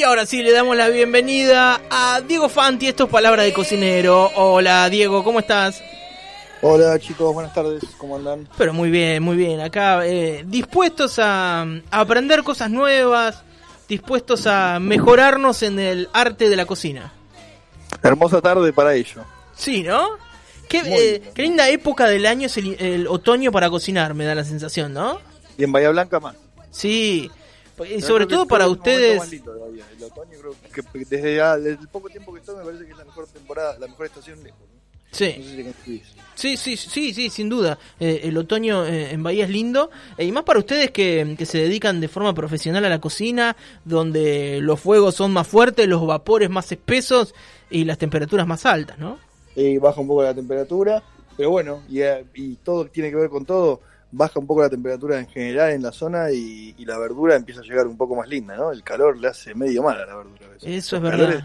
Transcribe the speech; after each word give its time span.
Y 0.00 0.02
ahora 0.02 0.24
sí, 0.24 0.42
le 0.42 0.50
damos 0.50 0.78
la 0.78 0.88
bienvenida 0.88 1.78
a 1.90 2.22
Diego 2.26 2.48
Fanti, 2.48 2.88
esto 2.88 3.04
es 3.04 3.10
Palabra 3.10 3.42
de 3.42 3.52
Cocinero. 3.52 4.30
Hola 4.34 4.88
Diego, 4.88 5.22
¿cómo 5.22 5.40
estás? 5.40 5.82
Hola 6.62 6.98
chicos, 6.98 7.34
buenas 7.34 7.52
tardes, 7.52 7.82
¿cómo 7.98 8.16
andan? 8.16 8.48
Pero 8.56 8.72
muy 8.72 8.88
bien, 8.90 9.22
muy 9.22 9.36
bien. 9.36 9.60
Acá 9.60 10.06
eh, 10.06 10.42
dispuestos 10.46 11.18
a, 11.18 11.60
a 11.60 12.00
aprender 12.00 12.42
cosas 12.42 12.70
nuevas, 12.70 13.42
dispuestos 13.90 14.46
a 14.46 14.78
mejorarnos 14.80 15.62
en 15.62 15.78
el 15.78 16.08
arte 16.14 16.48
de 16.48 16.56
la 16.56 16.64
cocina. 16.64 17.12
Hermosa 18.02 18.40
tarde 18.40 18.72
para 18.72 18.94
ello. 18.94 19.22
Sí, 19.54 19.82
¿no? 19.82 20.12
Qué, 20.66 20.80
eh, 20.82 21.30
qué 21.34 21.42
linda 21.42 21.68
época 21.68 22.06
del 22.06 22.24
año 22.24 22.46
es 22.46 22.56
el, 22.56 22.74
el 22.80 23.06
otoño 23.06 23.52
para 23.52 23.68
cocinar, 23.68 24.14
me 24.14 24.24
da 24.24 24.34
la 24.34 24.44
sensación, 24.44 24.94
¿no? 24.94 25.20
Y 25.58 25.64
en 25.64 25.72
Bahía 25.72 25.90
Blanca 25.90 26.20
más. 26.20 26.36
Sí. 26.70 27.30
Y 27.84 27.94
Pero 27.94 28.06
sobre 28.06 28.26
todo 28.26 28.46
para 28.46 28.68
ustedes. 28.68 29.32
El 29.32 29.40
otoño 30.04 30.38
creo 30.40 30.54
que 30.74 31.04
desde, 31.08 31.36
ya- 31.36 31.56
desde 31.56 31.80
el 31.82 31.88
poco 31.88 32.08
tiempo 32.08 32.32
que 32.32 32.40
estoy 32.40 32.56
me 32.56 32.64
parece 32.64 32.84
que 32.84 32.92
es 32.92 32.98
la 32.98 33.04
mejor 33.04 33.26
temporada, 33.28 33.76
la 33.78 33.86
mejor 33.86 34.06
estación 34.06 34.42
lejos. 34.42 34.58
¿no? 34.60 34.66
No 34.70 35.16
Sí. 35.16 35.24
sé 35.32 35.42
si 35.56 35.62
coincidís. 35.62 36.02
Sí, 36.36 36.56
sí, 36.56 36.76
sí, 36.76 37.12
sí, 37.12 37.30
sin 37.30 37.48
duda. 37.48 37.78
Eh, 37.98 38.20
el 38.24 38.36
otoño 38.38 38.86
eh, 38.86 39.10
en 39.12 39.22
Bahía 39.22 39.44
es 39.44 39.50
lindo. 39.50 39.90
Eh, 40.16 40.24
y 40.24 40.32
más 40.32 40.44
para 40.44 40.58
ustedes 40.60 40.90
que, 40.92 41.34
que 41.36 41.46
se 41.46 41.58
dedican 41.58 42.00
de 42.00 42.08
forma 42.08 42.32
profesional 42.32 42.84
a 42.84 42.88
la 42.88 43.00
cocina, 43.00 43.56
donde 43.84 44.60
los 44.62 44.78
fuegos 44.80 45.16
son 45.16 45.32
más 45.32 45.46
fuertes, 45.48 45.88
los 45.88 46.06
vapores 46.06 46.48
más 46.48 46.70
espesos 46.72 47.34
y 47.70 47.84
las 47.84 47.98
temperaturas 47.98 48.46
más 48.46 48.64
altas, 48.66 48.98
¿no? 48.98 49.18
Y 49.56 49.78
baja 49.78 50.00
un 50.00 50.06
poco 50.06 50.22
la 50.22 50.32
temperatura, 50.34 51.02
pero 51.36 51.50
bueno, 51.50 51.82
y, 51.88 52.00
eh, 52.02 52.24
y 52.34 52.54
todo 52.56 52.86
tiene 52.86 53.10
que 53.10 53.16
ver 53.16 53.28
con 53.30 53.44
todo. 53.44 53.80
Baja 54.12 54.40
un 54.40 54.46
poco 54.46 54.62
la 54.62 54.68
temperatura 54.70 55.18
en 55.20 55.28
general 55.28 55.70
en 55.70 55.82
la 55.82 55.92
zona 55.92 56.30
y, 56.32 56.74
y 56.76 56.84
la 56.84 56.98
verdura 56.98 57.36
empieza 57.36 57.60
a 57.60 57.64
llegar 57.64 57.86
un 57.86 57.96
poco 57.96 58.16
más 58.16 58.28
linda, 58.28 58.56
¿no? 58.56 58.72
El 58.72 58.82
calor 58.82 59.18
le 59.18 59.28
hace 59.28 59.54
medio 59.54 59.82
mal 59.84 60.00
a 60.00 60.06
la 60.06 60.16
verdura. 60.16 60.46
a 60.46 60.48
veces. 60.50 60.68
Eso 60.68 60.96
es 60.96 61.02
verdad. 61.02 61.18
calores- 61.18 61.44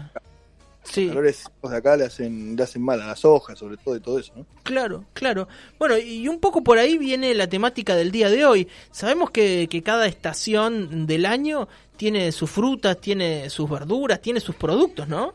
Sí, 0.88 1.06
Los 1.06 1.14
calores 1.14 1.44
de 1.64 1.76
acá 1.76 1.96
le 1.96 2.04
hacen, 2.04 2.54
le 2.54 2.62
hacen 2.62 2.80
mal 2.80 3.00
a 3.02 3.08
las 3.08 3.24
hojas, 3.24 3.58
sobre 3.58 3.76
todo, 3.76 3.96
y 3.96 4.00
todo 4.00 4.20
eso, 4.20 4.32
¿no? 4.36 4.46
claro, 4.62 5.04
claro. 5.14 5.48
Bueno, 5.80 5.98
y 5.98 6.28
un 6.28 6.38
poco 6.38 6.62
por 6.62 6.78
ahí 6.78 6.96
viene 6.96 7.34
la 7.34 7.48
temática 7.48 7.96
del 7.96 8.12
día 8.12 8.30
de 8.30 8.44
hoy. 8.44 8.68
Sabemos 8.92 9.30
que, 9.32 9.66
que 9.68 9.82
cada 9.82 10.06
estación 10.06 11.08
del 11.08 11.26
año 11.26 11.66
tiene 11.96 12.30
sus 12.30 12.48
frutas, 12.52 12.98
tiene 13.00 13.50
sus 13.50 13.68
verduras, 13.68 14.20
tiene 14.20 14.38
sus 14.38 14.54
productos, 14.54 15.08
¿no? 15.08 15.34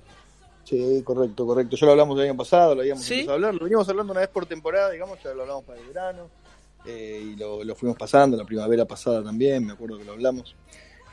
Sí, 0.64 1.02
correcto, 1.04 1.46
correcto. 1.46 1.76
Ya 1.76 1.86
lo 1.86 1.92
hablamos 1.94 2.18
el 2.18 2.30
año 2.30 2.38
pasado, 2.38 2.74
lo 2.74 2.80
habíamos 2.82 3.04
Sí. 3.04 3.16
empezado 3.16 3.32
a 3.34 3.36
hablar. 3.36 3.54
Lo 3.56 3.64
veníamos 3.66 3.90
hablando 3.90 4.12
una 4.14 4.22
vez 4.22 4.30
por 4.30 4.46
temporada, 4.46 4.90
digamos, 4.92 5.20
ya 5.22 5.34
lo 5.34 5.42
hablamos 5.42 5.66
para 5.66 5.80
el 5.82 5.88
verano. 5.88 6.30
Eh, 6.86 7.32
y 7.34 7.36
lo, 7.36 7.64
lo 7.64 7.76
fuimos 7.76 7.98
pasando, 7.98 8.38
la 8.38 8.46
primavera 8.46 8.86
pasada 8.86 9.24
también, 9.24 9.66
me 9.66 9.74
acuerdo 9.74 9.98
que 9.98 10.06
lo 10.06 10.14
hablamos. 10.14 10.56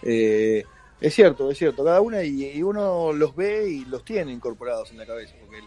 Eh, 0.02 0.64
es 1.00 1.14
cierto, 1.14 1.50
es 1.50 1.58
cierto. 1.58 1.84
Cada 1.84 2.00
una 2.00 2.22
y, 2.22 2.52
y 2.54 2.62
uno 2.62 3.12
los 3.12 3.34
ve 3.36 3.68
y 3.70 3.84
los 3.84 4.04
tiene 4.04 4.32
incorporados 4.32 4.90
en 4.90 4.98
la 4.98 5.06
cabeza. 5.06 5.34
Porque 5.40 5.58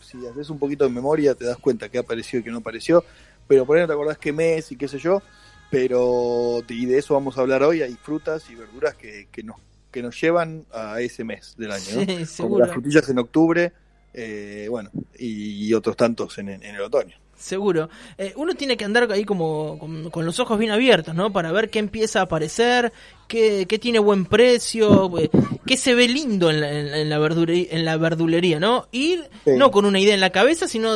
si 0.00 0.26
haces 0.26 0.50
un 0.50 0.58
poquito 0.58 0.84
de 0.84 0.90
memoria 0.90 1.34
te 1.34 1.44
das 1.44 1.58
cuenta 1.58 1.88
que 1.88 1.98
apareció 1.98 2.40
y 2.40 2.42
que 2.42 2.50
no 2.50 2.58
apareció. 2.58 3.04
Pero 3.46 3.66
por 3.66 3.76
ahí 3.76 3.82
no 3.82 3.86
te 3.88 3.92
acordás 3.94 4.18
qué 4.18 4.32
mes 4.32 4.72
y 4.72 4.76
qué 4.76 4.88
sé 4.88 4.98
yo. 4.98 5.22
Pero, 5.70 6.62
y 6.68 6.86
de 6.86 6.98
eso 6.98 7.14
vamos 7.14 7.38
a 7.38 7.42
hablar 7.42 7.62
hoy. 7.62 7.82
Hay 7.82 7.94
frutas 7.94 8.48
y 8.50 8.54
verduras 8.54 8.94
que, 8.94 9.28
que 9.30 9.42
nos 9.42 9.56
que 9.90 10.02
nos 10.02 10.20
llevan 10.20 10.66
a 10.72 11.00
ese 11.00 11.24
mes 11.24 11.54
del 11.58 11.72
año, 11.72 11.84
¿no? 11.96 12.24
Sí, 12.24 12.42
como 12.42 12.60
las 12.60 12.70
frutillas 12.70 13.08
en 13.08 13.18
octubre, 13.18 13.72
eh, 14.14 14.68
bueno, 14.70 14.88
y, 15.18 15.66
y 15.66 15.74
otros 15.74 15.96
tantos 15.96 16.38
en, 16.38 16.48
en 16.48 16.62
el 16.62 16.80
otoño. 16.80 17.16
Seguro. 17.40 17.88
Eh, 18.18 18.34
uno 18.36 18.54
tiene 18.54 18.76
que 18.76 18.84
andar 18.84 19.10
ahí 19.10 19.24
como 19.24 19.78
con, 19.78 20.10
con 20.10 20.26
los 20.26 20.38
ojos 20.40 20.58
bien 20.58 20.70
abiertos, 20.72 21.14
¿no? 21.14 21.32
Para 21.32 21.50
ver 21.52 21.70
qué 21.70 21.78
empieza 21.78 22.20
a 22.20 22.24
aparecer, 22.24 22.92
qué, 23.28 23.64
qué 23.66 23.78
tiene 23.78 23.98
buen 23.98 24.26
precio, 24.26 25.10
eh, 25.18 25.30
qué 25.66 25.78
se 25.78 25.94
ve 25.94 26.06
lindo 26.06 26.50
en 26.50 26.60
la, 26.60 26.70
en, 26.70 26.88
en 26.88 27.08
la 27.08 27.18
verdulería, 27.18 27.66
en 27.70 27.84
la 27.86 27.96
verdulería, 27.96 28.60
¿no? 28.60 28.86
Ir 28.92 29.28
Sí. 29.44 29.52
no 29.56 29.70
con 29.70 29.86
una 29.86 29.98
idea 29.98 30.12
en 30.12 30.20
la 30.20 30.30
cabeza, 30.30 30.68
sino 30.68 30.94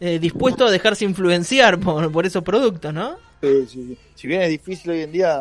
eh, 0.00 0.18
dispuesto 0.18 0.66
a 0.66 0.70
dejarse 0.72 1.04
influenciar 1.04 1.78
por, 1.78 2.10
por 2.10 2.26
esos 2.26 2.42
productos, 2.42 2.92
¿no? 2.92 3.16
Sí, 3.40 3.66
sí. 3.68 3.98
Si 4.16 4.26
bien 4.26 4.42
es 4.42 4.48
difícil 4.50 4.90
hoy 4.90 5.02
en 5.02 5.12
día 5.12 5.40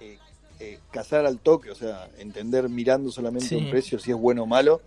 eh, 0.00 0.16
eh, 0.58 0.78
cazar 0.90 1.26
al 1.26 1.38
toque, 1.38 1.70
o 1.70 1.74
sea, 1.74 2.08
entender 2.18 2.68
mirando 2.70 3.10
solamente 3.12 3.54
un 3.56 3.68
precio 3.70 3.98
si 3.98 4.10
es 4.10 4.16
bueno 4.16 4.44
o 4.44 4.46
malo, 4.46 4.80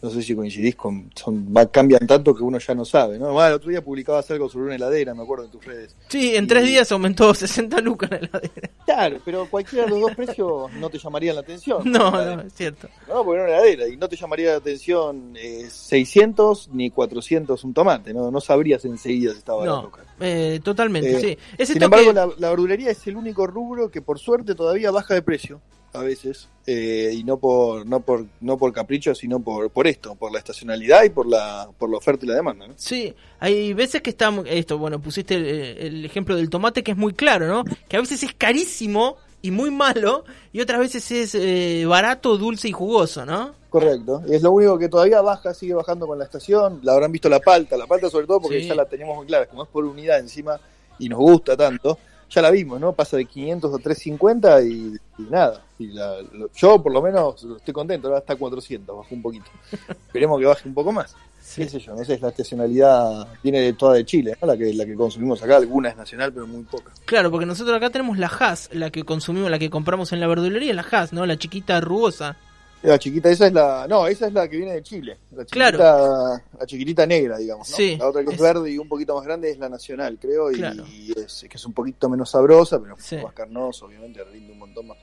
no 0.00 0.10
sé 0.10 0.22
si 0.22 0.34
coincidís 0.36 0.76
con, 0.76 1.10
son, 1.14 1.52
va, 1.54 1.66
cambian 1.70 2.06
tanto 2.06 2.32
que 2.34 2.42
uno 2.44 2.58
ya 2.58 2.74
no 2.74 2.84
sabe, 2.84 3.18
¿no? 3.18 3.44
El 3.44 3.52
otro 3.54 3.68
día 3.70 3.82
publicabas 3.82 4.30
algo 4.30 4.48
sobre 4.48 4.66
una 4.66 4.76
heladera, 4.76 5.12
me 5.14 5.22
acuerdo 5.24 5.46
en 5.46 5.50
tus 5.50 5.64
redes. 5.64 5.96
Sí, 6.08 6.36
en 6.36 6.44
Y- 6.44 6.46
tres 6.46 6.64
días 6.64 6.92
aumentó 6.92 7.34
60 7.34 7.80
lucas 7.80 8.10
la 8.10 8.16
heladera. 8.18 8.70
Claro, 8.84 9.18
pero 9.24 9.48
cualquiera 9.50 9.84
de 9.86 9.90
los 9.90 10.00
dos 10.00 10.14
precios 10.14 10.72
no 10.74 10.88
te 10.88 10.98
llamarían 10.98 11.34
la 11.34 11.40
atención. 11.40 11.82
No, 11.90 12.10
La- 12.12 12.36
no, 12.36 12.42
es 12.42 12.52
cierto. 12.54 12.88
No, 13.08 13.24
porque 13.24 13.40
era 13.40 13.48
una 13.50 13.56
heladera 13.58 13.88
y 13.88 13.96
no 13.96 14.08
te 14.08 14.16
llamaría 14.16 14.50
la 14.52 14.56
atención 14.58 15.34
eh, 15.36 15.66
600 15.68 16.68
ni 16.72 16.90
400 16.90 17.64
un 17.64 17.74
tomate, 17.74 18.14
no, 18.14 18.30
no 18.30 18.40
sabrías 18.40 18.84
enseguida 18.84 19.32
si 19.32 19.38
estaba 19.38 19.64
No, 19.66 19.90
eh, 20.20 20.60
totalmente, 20.62 21.10
Eh, 21.16 21.20
sí. 21.20 21.38
Es 21.58 21.68
Sin 21.68 21.82
embargo, 21.82 22.08
que- 22.08 22.14
la, 22.14 22.28
la 22.38 22.50
verdulería 22.50 22.90
es 22.90 23.06
el 23.08 23.16
único 23.16 23.46
rubro 23.46 23.90
que 23.90 24.00
por 24.00 24.18
suerte 24.18 24.54
todavía 24.54 24.90
baja 24.90 25.14
de 25.14 25.22
precio 25.22 25.60
a 25.92 26.00
veces 26.02 26.48
eh, 26.66 27.12
y 27.14 27.24
no 27.24 27.38
por 27.38 27.86
no 27.86 28.00
por 28.00 28.26
no 28.40 28.58
por 28.58 28.72
capricho, 28.72 29.14
sino 29.14 29.40
por 29.40 29.70
por 29.70 29.86
esto, 29.86 30.14
por 30.14 30.30
la 30.32 30.38
estacionalidad 30.38 31.04
y 31.04 31.10
por 31.10 31.26
la 31.26 31.68
por 31.78 31.88
la 31.90 31.96
oferta 31.96 32.24
y 32.26 32.28
la 32.28 32.34
demanda, 32.34 32.66
¿no? 32.68 32.74
Sí, 32.76 33.14
hay 33.40 33.72
veces 33.72 34.02
que 34.02 34.10
está 34.10 34.30
esto, 34.46 34.78
bueno, 34.78 35.00
pusiste 35.00 35.34
el, 35.36 35.44
el 35.44 36.04
ejemplo 36.04 36.36
del 36.36 36.50
tomate 36.50 36.82
que 36.82 36.90
es 36.92 36.96
muy 36.96 37.14
claro, 37.14 37.46
¿no? 37.46 37.64
Que 37.88 37.96
a 37.96 38.00
veces 38.00 38.22
es 38.22 38.34
carísimo 38.34 39.16
y 39.40 39.50
muy 39.50 39.70
malo 39.70 40.24
y 40.52 40.60
otras 40.60 40.80
veces 40.80 41.10
es 41.10 41.34
eh, 41.34 41.84
barato, 41.86 42.36
dulce 42.36 42.68
y 42.68 42.72
jugoso, 42.72 43.24
¿no? 43.24 43.54
Correcto. 43.70 44.22
Y 44.26 44.34
es 44.34 44.42
lo 44.42 44.50
único 44.52 44.78
que 44.78 44.88
todavía 44.88 45.20
baja, 45.20 45.52
sigue 45.54 45.74
bajando 45.74 46.06
con 46.06 46.18
la 46.18 46.24
estación. 46.24 46.80
La 46.82 46.92
habrán 46.92 47.12
visto 47.12 47.28
la 47.28 47.38
palta, 47.38 47.76
la 47.76 47.86
palta 47.86 48.08
sobre 48.10 48.26
todo 48.26 48.40
porque 48.40 48.60
Sí. 48.60 48.66
ya 48.68 48.74
la 48.74 48.86
teníamos 48.86 49.16
muy 49.16 49.26
clara, 49.26 49.46
como 49.46 49.62
es 49.62 49.68
por 49.68 49.84
unidad 49.84 50.18
encima 50.18 50.58
y 50.98 51.08
nos 51.08 51.18
gusta 51.18 51.56
tanto. 51.56 51.98
Ya 52.30 52.42
la 52.42 52.50
vimos, 52.50 52.78
¿no? 52.80 52.92
Pasa 52.92 53.16
de 53.16 53.24
500 53.24 53.74
a 53.74 53.78
350 53.78 54.62
y, 54.62 54.94
y 55.18 55.22
nada. 55.30 55.62
Y 55.78 55.86
la- 55.88 56.20
lo- 56.32 56.50
yo 56.54 56.82
por 56.82 56.92
lo 56.92 57.00
menos 57.00 57.42
estoy 57.56 57.72
contento, 57.72 58.08
ahora 58.08 58.20
está 58.20 58.34
a 58.34 58.36
400, 58.36 58.96
bajó 58.96 59.14
un 59.14 59.22
poquito. 59.22 59.46
Esperemos 59.88 60.38
que 60.38 60.46
baje 60.46 60.68
un 60.68 60.74
poco 60.74 60.92
más. 60.92 61.14
Sí. 61.40 61.62
qué 61.62 61.68
sé 61.70 61.78
yo, 61.80 61.94
no 61.94 62.04
sé, 62.04 62.18
la 62.18 62.28
estacionalidad 62.28 63.26
viene 63.42 63.60
de 63.62 63.72
toda 63.72 63.94
de 63.94 64.04
Chile, 64.04 64.36
¿no? 64.38 64.46
la 64.46 64.56
que 64.58 64.74
la 64.74 64.84
que 64.84 64.94
consumimos 64.94 65.42
acá, 65.42 65.56
alguna 65.56 65.88
es 65.88 65.96
nacional, 65.96 66.30
pero 66.30 66.46
muy 66.46 66.62
poca. 66.64 66.92
Claro, 67.06 67.30
porque 67.30 67.46
nosotros 67.46 67.74
acá 67.74 67.88
tenemos 67.88 68.18
la 68.18 68.26
Haas, 68.26 68.68
la 68.72 68.90
que 68.90 69.02
consumimos, 69.04 69.50
la 69.50 69.58
que 69.58 69.70
compramos 69.70 70.12
en 70.12 70.20
la 70.20 70.26
verdulería, 70.26 70.74
la 70.74 70.82
Haas, 70.90 71.14
¿no? 71.14 71.24
La 71.24 71.38
chiquita 71.38 71.80
rugosa. 71.80 72.36
La 72.82 72.98
chiquita, 72.98 73.28
esa 73.28 73.48
es 73.48 73.52
la, 73.52 73.86
no, 73.88 74.06
esa 74.06 74.28
es 74.28 74.32
la 74.32 74.48
que 74.48 74.56
viene 74.56 74.72
de 74.74 74.82
Chile, 74.84 75.18
la 75.32 75.44
chiquita, 75.44 75.70
Claro. 75.72 76.40
la 76.58 76.66
chiquitita 76.66 77.06
negra, 77.06 77.36
digamos, 77.38 77.68
¿no? 77.70 77.76
Sí, 77.76 77.96
la 77.96 78.08
otra 78.08 78.22
que 78.22 78.28
es, 78.30 78.34
es- 78.36 78.40
verde 78.40 78.70
y 78.70 78.78
un 78.78 78.88
poquito 78.88 79.16
más 79.16 79.24
grande 79.24 79.50
es 79.50 79.58
la 79.58 79.68
nacional, 79.68 80.16
creo, 80.20 80.50
y, 80.52 80.56
Claro. 80.56 80.84
y 80.86 81.12
es 81.18 81.44
que 81.50 81.56
es 81.56 81.64
un 81.66 81.72
poquito 81.72 82.08
menos 82.08 82.30
sabrosa, 82.30 82.80
pero 82.80 82.94
Sí. 82.98 83.16
más 83.16 83.32
carnosa, 83.32 83.84
obviamente, 83.84 84.22
rinde 84.24 84.52
un 84.52 84.58
montón 84.60 84.86
más. 84.86 84.98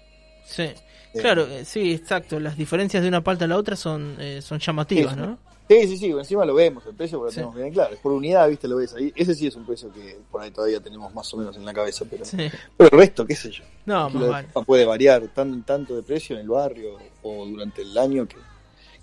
Sí. 0.46 0.64
Eh, 0.64 0.76
Claro, 1.20 1.48
eh, 1.48 1.66
sí, 1.66 1.94
exacto. 1.94 2.40
Las 2.40 2.58
diferencias 2.58 3.02
de 3.04 3.10
una 3.10 3.22
palta 3.24 3.46
a 3.46 3.48
la 3.48 3.58
otra 3.58 3.76
son, 3.76 4.16
eh, 4.20 4.42
son 4.42 4.60
llamativas. 4.60 5.16
¿no? 5.18 5.38
Sí, 5.68 5.88
sí, 5.88 5.98
sí, 5.98 6.06
encima 6.12 6.46
lo 6.46 6.54
vemos, 6.54 6.86
el 6.86 6.94
precio 6.94 7.24
lo 7.24 7.30
Sí. 7.30 7.36
tenemos 7.38 7.56
bien 7.56 7.72
claro, 7.74 7.96
es 7.96 8.00
por 8.00 8.12
unidad, 8.12 8.48
viste, 8.48 8.68
lo 8.68 8.76
ves 8.78 8.94
ahí, 8.94 9.12
ese 9.16 9.34
sí 9.34 9.48
es 9.48 9.56
un 9.56 9.66
precio 9.66 9.92
que 9.92 10.20
por 10.30 10.42
ahí 10.44 10.52
todavía 10.52 10.80
tenemos 10.80 11.12
más 11.14 11.34
o 11.34 11.38
menos 11.38 11.56
en 11.58 11.66
la 11.66 11.74
cabeza, 11.74 12.06
pero, 12.10 12.24
Sí. 12.24 12.38
pero 12.78 12.90
el 12.92 13.00
resto, 13.00 13.26
qué 13.26 13.36
sé 13.36 13.50
yo. 13.50 13.64
No, 13.88 14.08
más 14.12 14.28
vale. 14.30 14.48
puede 14.66 14.86
variar 14.86 15.28
tan, 15.30 15.64
tanto 15.64 15.96
de 15.96 16.04
precio 16.04 16.36
en 16.36 16.44
el 16.44 16.50
barrio 16.50 16.98
o 17.24 17.46
durante 17.48 17.82
el 17.82 17.98
año 17.98 18.28
que, 18.28 18.36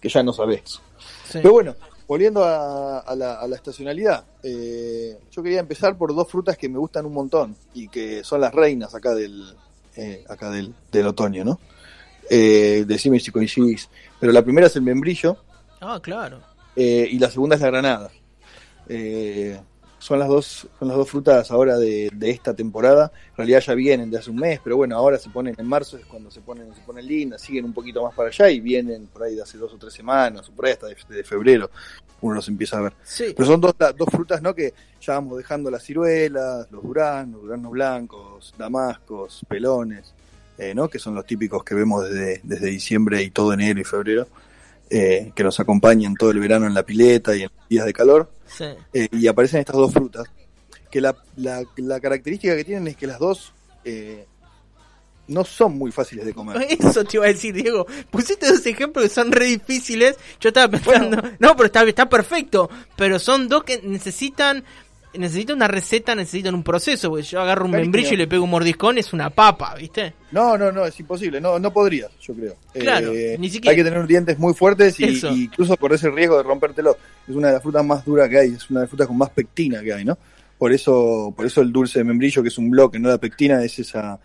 que 0.00 0.08
ya 0.08 0.22
no 0.22 0.32
sabes. 0.32 0.62
Sí. 1.28 1.38
Pero 1.42 1.50
bueno, 1.52 1.74
volviendo 2.06 2.44
a, 2.44 3.00
a 3.00 3.16
la, 3.16 3.40
a 3.40 3.48
la 3.48 3.56
estacionalidad, 3.56 4.24
eh, 4.44 5.18
yo 5.32 5.42
quería 5.42 5.58
empezar 5.60 5.96
por 5.98 6.14
dos 6.14 6.28
frutas 6.30 6.56
que 6.56 6.68
me 6.68 6.78
gustan 6.78 7.06
un 7.06 7.12
montón 7.14 7.56
y 7.74 7.88
que 7.88 8.22
son 8.22 8.40
las 8.40 8.54
reinas 8.54 8.94
acá 8.94 9.14
del, 9.16 9.52
eh, 9.96 10.24
acá 10.28 10.48
del, 10.50 10.72
del 10.92 11.06
otoño, 11.08 11.44
¿no? 11.44 11.58
Eh, 12.30 12.84
decime 12.86 13.18
si 13.18 13.32
coincidís. 13.32 13.88
Pero 14.20 14.32
la 14.32 14.42
primera 14.42 14.68
es 14.68 14.76
el 14.76 14.82
membrillo, 14.82 15.38
Ah, 15.84 15.98
claro. 16.00 16.38
Eh, 16.76 17.08
y 17.10 17.18
la 17.18 17.30
segunda 17.30 17.56
es 17.56 17.62
la 17.62 17.70
granada. 17.70 18.10
Eh, 18.88 19.58
son 19.98 20.18
las 20.18 20.26
dos 20.26 20.68
son 20.80 20.88
las 20.88 20.96
dos 20.96 21.08
frutas 21.08 21.48
ahora 21.52 21.78
de, 21.78 22.10
de 22.12 22.30
esta 22.30 22.54
temporada. 22.54 23.12
En 23.30 23.36
realidad 23.36 23.60
ya 23.60 23.74
vienen 23.74 24.10
de 24.10 24.18
hace 24.18 24.30
un 24.30 24.36
mes, 24.36 24.60
pero 24.62 24.76
bueno, 24.76 24.96
ahora 24.96 25.16
se 25.16 25.30
ponen 25.30 25.54
en 25.56 25.66
marzo, 25.66 25.96
es 25.96 26.04
cuando 26.06 26.28
se 26.28 26.40
ponen, 26.40 26.74
se 26.74 26.80
ponen 26.80 27.06
lindas, 27.06 27.40
siguen 27.40 27.66
un 27.66 27.72
poquito 27.72 28.02
más 28.02 28.12
para 28.12 28.28
allá 28.28 28.50
y 28.50 28.58
vienen 28.58 29.06
por 29.06 29.22
ahí 29.22 29.36
de 29.36 29.42
hace 29.42 29.58
dos 29.58 29.72
o 29.72 29.78
tres 29.78 29.92
semanas, 29.92 30.48
o 30.48 30.52
por 30.52 30.66
ahí 30.66 30.72
hasta 30.72 30.88
de, 30.88 30.96
de 31.08 31.22
febrero, 31.22 31.70
uno 32.20 32.34
los 32.34 32.48
empieza 32.48 32.78
a 32.78 32.82
ver. 32.82 32.94
Sí. 33.04 33.32
Pero 33.36 33.46
son 33.46 33.60
dos, 33.60 33.74
dos 33.78 34.08
frutas, 34.10 34.42
¿no? 34.42 34.52
Que 34.54 34.74
ya 35.00 35.14
vamos 35.14 35.38
dejando 35.38 35.70
las 35.70 35.84
ciruelas, 35.84 36.66
los 36.72 36.82
duraznos, 36.82 37.42
duraznos 37.42 37.70
blancos, 37.70 38.54
damascos, 38.58 39.44
pelones, 39.48 40.12
eh, 40.58 40.74
¿no? 40.74 40.88
Que 40.88 40.98
son 40.98 41.14
los 41.14 41.24
típicos 41.24 41.62
que 41.62 41.76
vemos 41.76 42.08
desde, 42.08 42.40
desde 42.42 42.66
diciembre 42.66 43.22
y 43.22 43.30
todo 43.30 43.52
enero 43.52 43.80
y 43.80 43.84
febrero, 43.84 44.26
eh, 44.94 45.32
que 45.34 45.42
nos 45.42 45.58
acompañan 45.58 46.14
todo 46.14 46.32
el 46.32 46.38
verano 46.38 46.66
en 46.66 46.74
la 46.74 46.82
pileta 46.82 47.34
y 47.34 47.44
en 47.44 47.50
los 47.56 47.68
días 47.68 47.86
de 47.86 47.92
calor. 47.94 48.30
Sí. 48.46 48.66
Eh, 48.92 49.08
y 49.10 49.26
aparecen 49.26 49.60
estas 49.60 49.76
dos 49.76 49.90
frutas, 49.90 50.26
que 50.90 51.00
la, 51.00 51.16
la, 51.36 51.62
la 51.76 51.98
característica 51.98 52.54
que 52.54 52.64
tienen 52.64 52.88
es 52.88 52.96
que 52.96 53.06
las 53.06 53.18
dos 53.18 53.54
eh, 53.86 54.26
no 55.28 55.44
son 55.44 55.78
muy 55.78 55.92
fáciles 55.92 56.26
de 56.26 56.34
comer. 56.34 56.66
Eso 56.78 57.04
te 57.04 57.16
iba 57.16 57.24
a 57.24 57.28
decir, 57.28 57.54
Diego. 57.54 57.86
Pusiste 58.10 58.46
dos 58.46 58.66
ejemplos 58.66 59.04
que 59.06 59.14
son 59.14 59.32
re 59.32 59.46
difíciles. 59.46 60.16
Yo 60.38 60.48
estaba 60.48 60.68
pensando, 60.68 61.22
no, 61.38 61.56
pero 61.56 61.66
está, 61.66 61.82
está 61.84 62.08
perfecto. 62.10 62.68
Pero 62.94 63.18
son 63.18 63.48
dos 63.48 63.64
que 63.64 63.80
necesitan 63.82 64.62
necesitan 65.14 65.56
una 65.56 65.68
receta, 65.68 66.14
necesitan 66.14 66.54
un 66.54 66.62
proceso. 66.62 67.10
Porque 67.10 67.24
yo 67.24 67.40
agarro 67.40 67.64
un 67.64 67.72
membrillo 67.72 68.14
y 68.14 68.16
le 68.16 68.26
pego 68.26 68.44
un 68.44 68.50
mordiscón, 68.50 68.98
es 68.98 69.12
una 69.12 69.30
papa, 69.30 69.74
¿viste? 69.74 70.14
No, 70.30 70.56
no, 70.56 70.72
no, 70.72 70.84
es 70.86 70.98
imposible. 70.98 71.40
No, 71.40 71.58
no 71.58 71.72
podrías, 71.72 72.10
yo 72.20 72.34
creo. 72.34 72.56
Claro, 72.72 73.12
Eh, 73.12 73.36
ni 73.38 73.50
siquiera. 73.50 73.72
Hay 73.72 73.76
que 73.76 73.84
tener 73.84 74.06
dientes 74.06 74.38
muy 74.38 74.54
fuertes 74.54 74.98
y 75.00 75.20
incluso 75.44 75.76
corres 75.76 76.02
el 76.04 76.14
riesgo 76.14 76.36
de 76.36 76.42
rompértelo. 76.42 76.96
Es 77.28 77.34
una 77.34 77.48
de 77.48 77.54
las 77.54 77.62
frutas 77.62 77.84
más 77.84 78.04
duras 78.04 78.28
que 78.28 78.38
hay, 78.38 78.48
es 78.52 78.70
una 78.70 78.80
de 78.80 78.84
las 78.84 78.90
frutas 78.90 79.06
con 79.06 79.18
más 79.18 79.30
pectina 79.30 79.82
que 79.82 79.92
hay, 79.92 80.04
¿no? 80.04 80.16
Por 80.58 80.72
eso, 80.72 81.32
por 81.36 81.44
eso 81.46 81.60
el 81.60 81.72
dulce 81.72 81.98
de 81.98 82.04
membrillo, 82.04 82.42
que 82.42 82.48
es 82.48 82.58
un 82.58 82.70
bloque, 82.70 82.98
no 82.98 83.08
la 83.08 83.18
pectina, 83.18 83.62
es 83.64 83.78
esa, 83.80 84.18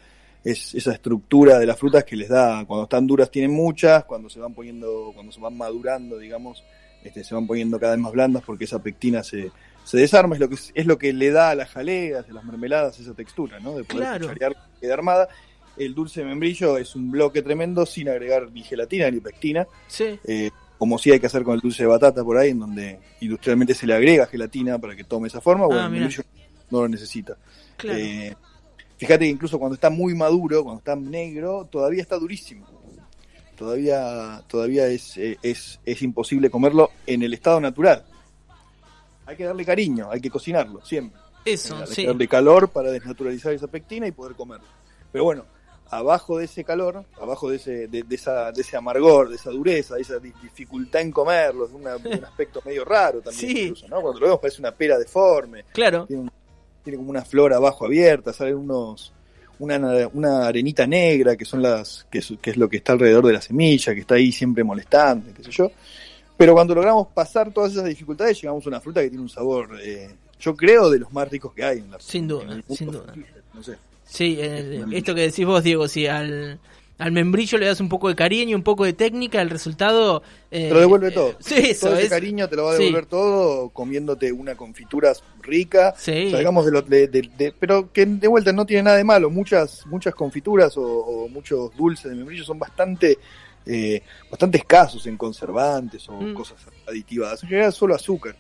es 0.44 0.76
esa 0.76 0.94
estructura 0.94 1.58
de 1.58 1.66
las 1.66 1.80
frutas 1.80 2.04
que 2.04 2.16
les 2.16 2.30
da, 2.30 2.64
cuando 2.66 2.84
están 2.84 3.08
duras 3.08 3.32
tienen 3.32 3.52
muchas, 3.52 4.04
cuando 4.06 4.30
se 4.30 4.40
van 4.40 4.54
poniendo, 4.54 5.12
cuando 5.16 5.32
se 5.32 5.40
van 5.40 5.58
madurando, 5.58 6.20
digamos, 6.20 6.64
este, 7.04 7.24
se 7.24 7.34
van 7.34 7.48
poniendo 7.48 7.80
cada 7.80 7.94
vez 7.94 8.02
más 8.02 8.12
blandas 8.12 8.44
porque 8.46 8.66
esa 8.66 8.82
pectina 8.82 9.24
se, 9.24 9.52
se 9.88 9.98
desarma, 9.98 10.36
es 10.36 10.42
lo 10.42 10.50
que 10.50 10.56
es 10.74 10.86
lo 10.86 10.98
que 10.98 11.14
le 11.14 11.32
da 11.32 11.52
a 11.52 11.56
las 11.56 11.70
jaleas, 11.70 12.26
a 12.30 12.34
las 12.34 12.44
mermeladas 12.44 13.00
esa 13.00 13.14
textura, 13.14 13.60
¿no? 13.60 13.78
De 13.78 13.84
poder 13.86 14.20
Claro. 14.22 14.56
queda 14.82 14.94
armada. 14.94 15.30
El 15.78 15.94
dulce 15.96 16.22
de 16.22 16.26
membrillo 16.26 16.78
es 16.78 16.96
un 16.96 17.10
bloque 17.12 17.42
tremendo 17.42 17.86
sin 17.86 18.10
agregar 18.10 18.52
ni 18.52 18.64
gelatina 18.64 19.10
ni 19.12 19.20
pectina, 19.20 19.68
Sí. 19.88 20.20
eh, 20.26 20.50
como 20.78 20.98
sí 20.98 21.12
hay 21.12 21.20
que 21.20 21.28
hacer 21.28 21.44
con 21.44 21.54
el 21.56 21.62
dulce 21.62 21.84
de 21.84 21.88
batata 21.88 22.24
por 22.24 22.38
ahí, 22.38 22.50
en 22.50 22.60
donde 22.60 23.00
industrialmente 23.22 23.74
se 23.76 23.86
le 23.88 23.94
agrega 23.94 24.26
gelatina 24.26 24.78
para 24.80 24.96
que 24.96 25.04
tome 25.04 25.28
esa 25.28 25.40
forma, 25.42 25.66
bueno, 25.68 25.82
Ah, 25.82 25.86
el 25.86 25.92
mira. 25.92 26.02
membrillo 26.08 26.24
no 26.72 26.82
lo 26.82 26.88
necesita. 26.90 27.38
Claro. 27.78 27.98
Eh, 28.00 28.36
fíjate 28.98 29.20
que 29.26 29.30
incluso 29.32 29.58
cuando 29.60 29.76
está 29.76 29.90
muy 29.92 30.14
maduro, 30.16 30.64
cuando 30.64 30.80
está 30.80 30.96
negro, 30.96 31.68
todavía 31.72 32.02
está 32.02 32.18
durísimo. 32.18 32.68
Todavía, 33.56 34.44
todavía 34.48 34.88
es, 34.88 35.18
eh, 35.18 35.38
es, 35.42 35.80
es 35.86 36.02
imposible 36.04 36.50
comerlo 36.50 36.92
en 37.08 37.24
el 37.24 37.34
estado 37.34 37.60
natural. 37.60 38.04
Hay 39.28 39.36
que 39.36 39.44
darle 39.44 39.64
cariño, 39.66 40.10
hay 40.12 40.20
que 40.22 40.30
cocinarlo, 40.32 40.84
siempre. 40.84 41.20
Eso, 41.46 41.76
Hay 41.78 41.84
que 41.86 41.94
sí. 41.94 42.06
darle 42.06 42.28
calor 42.28 42.70
para 42.70 42.90
desnaturalizar 42.92 43.54
esa 43.54 43.68
pectina 43.68 44.08
y 44.08 44.12
poder 44.12 44.36
comerlo. 44.36 44.66
Pero 45.12 45.24
bueno, 45.26 45.46
abajo 45.90 46.38
de 46.38 46.46
ese 46.46 46.64
calor, 46.64 47.06
abajo 47.22 47.50
de 47.50 47.58
ese, 47.58 47.88
de, 47.88 48.04
de 48.04 48.16
esa, 48.16 48.52
de 48.52 48.62
ese 48.62 48.76
amargor, 48.76 49.30
de 49.30 49.36
esa 49.36 49.52
dureza, 49.52 49.96
de 49.96 50.02
esa 50.02 50.18
di- 50.20 50.34
dificultad 50.42 51.02
en 51.02 51.12
comerlo, 51.12 51.68
de, 51.68 51.76
una- 51.76 51.98
de 51.98 52.18
un 52.18 52.26
aspecto 52.26 52.62
medio 52.66 52.84
raro 52.84 53.22
también, 53.22 53.50
Sí. 53.52 53.62
incluso, 53.64 53.88
¿no? 53.88 54.02
Cuando 54.02 54.20
lo 54.20 54.26
vemos 54.26 54.40
parece 54.42 54.60
una 54.62 54.72
pera 54.72 54.98
deforme, 54.98 55.64
Claro. 55.74 56.06
tiene, 56.06 56.24
un- 56.24 56.32
tiene 56.84 56.98
como 56.98 57.10
una 57.10 57.24
flor 57.24 57.54
abajo 57.54 57.86
abierta, 57.86 58.34
salen 58.34 58.56
unos 58.56 59.14
una, 59.60 60.08
una 60.14 60.46
arenita 60.48 60.86
negra 60.86 61.36
que 61.36 61.44
son 61.44 61.64
las 61.64 62.06
que 62.12 62.20
es, 62.20 62.32
que 62.40 62.52
es 62.52 62.58
lo 62.58 62.70
que 62.70 62.78
está 62.78 62.94
alrededor 62.94 63.26
de 63.26 63.34
la 63.34 63.42
semilla, 63.42 63.94
que 63.96 64.02
está 64.02 64.14
ahí 64.16 64.32
siempre 64.32 64.64
molestante, 64.64 65.34
qué 65.34 65.44
sé 65.44 65.50
yo. 65.52 65.72
Pero 66.38 66.54
cuando 66.54 66.76
logramos 66.76 67.08
pasar 67.08 67.52
todas 67.52 67.72
esas 67.72 67.86
dificultades, 67.86 68.40
llegamos 68.42 68.66
a 68.66 68.70
una 68.70 68.80
fruta 68.80 69.02
que 69.02 69.10
tiene 69.10 69.24
un 69.24 69.30
sabor, 69.30 69.70
eh, 69.82 70.10
yo 70.40 70.56
creo, 70.56 70.90
de 70.90 71.00
los 71.00 71.12
más 71.12 71.30
ricos 71.30 71.54
que 71.54 71.64
hay 71.64 71.80
en 71.80 71.90
la 71.92 72.00
Sin 72.00 72.28
duda, 72.28 72.44
en 72.54 72.76
sin 72.76 72.92
duda. 72.92 73.04
frutífero, 73.06 73.42
No 73.54 73.64
sé. 73.64 73.78
Sí, 74.06 74.38
el- 74.40 74.94
esto 74.94 75.14
que 75.16 75.22
decís 75.22 75.46
vos, 75.46 75.64
Diego, 75.64 75.88
si 75.88 76.06
al, 76.08 76.60
al 77.00 77.12
membrillo 77.12 77.58
le 77.58 77.66
das 77.66 77.82
un 77.82 77.90
poco 77.90 78.08
de 78.08 78.16
cariño, 78.16 78.56
un 78.56 78.64
poco 78.64 78.86
de 78.86 78.94
técnica, 78.94 79.42
el 79.42 79.50
resultado... 79.50 80.22
eh, 80.52 80.68
Te 80.70 80.74
lo 80.76 80.80
devuelve 80.80 81.08
eh, 81.08 81.12
todo. 81.12 81.36
Sí, 81.40 81.56
eso 81.56 81.88
todo 81.88 81.96
ese 81.96 82.04
es. 82.06 82.10
cariño 82.12 82.48
te 82.48 82.56
lo 82.56 82.66
va 82.66 82.74
a 82.74 82.78
sí. 82.78 82.84
devolver 82.84 83.08
todo 83.08 83.70
comiéndote 83.70 84.32
una 84.32 84.56
confitura 84.56 85.12
rica. 85.42 85.94
Sí. 85.98 86.30
Salgamos 86.32 86.66
de 86.66 86.72
lo 86.72 86.82
de, 86.84 87.08
de- 87.08 87.30
de- 87.38 87.54
pero 87.60 87.92
que 87.92 88.06
de 88.06 88.28
vuelta 88.28 88.54
no 88.54 88.66
tiene 88.66 88.84
nada 88.84 88.98
de 88.98 89.04
malo. 89.04 89.30
Muchas 89.32 89.86
muchas 89.88 90.14
confituras 90.16 90.78
o, 90.78 90.84
o 90.84 91.28
muchos 91.30 91.76
dulces 91.76 92.10
de 92.12 92.16
membrillo 92.16 92.44
son 92.46 92.60
bastante 92.60 93.18
eh, 93.68 94.02
bastante 94.30 94.58
escasos 94.60 95.06
en 95.08 95.18
conservantes 95.18 96.08
o 96.10 96.14
Mm. 96.14 96.34
cosas 96.34 96.58
aditivadas. 96.88 97.44
En 97.44 97.50
general 97.50 97.74
solo 97.74 97.96
azúcar. 97.96 98.36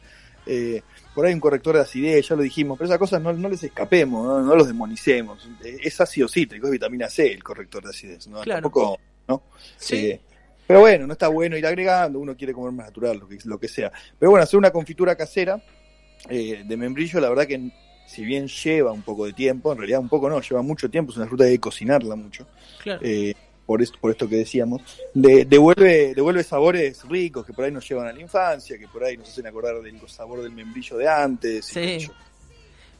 Eh, 0.45 0.81
por 1.13 1.25
ahí 1.25 1.33
un 1.33 1.39
corrector 1.41 1.75
de 1.75 1.81
acidez, 1.81 2.29
ya 2.29 2.35
lo 2.35 2.41
dijimos, 2.41 2.77
pero 2.77 2.85
esas 2.87 2.97
cosas 2.99 3.21
no, 3.21 3.33
no 3.33 3.49
les 3.49 3.61
escapemos, 3.63 4.25
no, 4.25 4.41
no 4.41 4.55
los 4.55 4.67
demonicemos. 4.67 5.45
Es 5.63 5.99
ácido 5.99 6.27
cítrico, 6.29 6.67
es 6.67 6.71
vitamina 6.71 7.09
C 7.09 7.31
el 7.33 7.43
corrector 7.43 7.83
de 7.83 7.89
acidez. 7.89 8.27
¿no? 8.27 8.39
Claro. 8.41 8.61
Tampoco, 8.61 8.97
¿no? 9.27 9.43
Sí. 9.75 9.95
Eh, 10.07 10.21
pero 10.65 10.79
bueno, 10.81 11.05
no 11.07 11.13
está 11.13 11.27
bueno 11.29 11.57
ir 11.57 11.65
agregando, 11.65 12.19
uno 12.19 12.35
quiere 12.37 12.53
comer 12.53 12.71
más 12.71 12.87
natural, 12.87 13.17
lo 13.19 13.27
que, 13.27 13.37
lo 13.45 13.59
que 13.59 13.67
sea. 13.67 13.91
Pero 14.19 14.31
bueno, 14.31 14.43
hacer 14.43 14.57
una 14.57 14.71
confitura 14.71 15.15
casera 15.15 15.61
eh, 16.29 16.63
de 16.65 16.77
membrillo, 16.77 17.19
la 17.19 17.29
verdad 17.29 17.45
que 17.47 17.69
si 18.05 18.23
bien 18.23 18.47
lleva 18.47 18.91
un 18.93 19.01
poco 19.01 19.25
de 19.25 19.33
tiempo, 19.33 19.71
en 19.73 19.79
realidad 19.79 19.99
un 19.99 20.07
poco 20.09 20.29
no, 20.29 20.39
lleva 20.41 20.61
mucho 20.61 20.89
tiempo, 20.89 21.11
es 21.11 21.17
una 21.17 21.27
fruta 21.27 21.43
que 21.43 21.49
hay 21.51 21.55
que 21.57 21.61
cocinarla 21.61 22.15
mucho, 22.15 22.47
Claro. 22.81 23.01
eh, 23.03 23.33
por, 23.67 23.81
esto, 23.83 23.97
por 24.01 24.09
esto 24.09 24.27
que 24.27 24.37
decíamos, 24.37 24.81
de- 25.13 25.45
devuelve, 25.45 26.15
devuelve 26.15 26.41
sabores 26.43 27.03
ricos 27.07 27.45
que 27.45 27.53
por 27.53 27.65
ahí 27.65 27.71
nos 27.71 27.87
llevan 27.87 28.07
a 28.07 28.13
la 28.13 28.19
infancia, 28.21 28.79
que 28.79 28.87
por 28.87 29.03
ahí 29.03 29.17
nos 29.17 29.29
hacen 29.29 29.45
acordar 29.45 29.79
del 29.81 29.99
sabor 30.07 30.41
del 30.41 30.51
membrillo 30.53 30.97
de 30.97 31.07
antes. 31.07 31.65
Sí. 31.65 32.07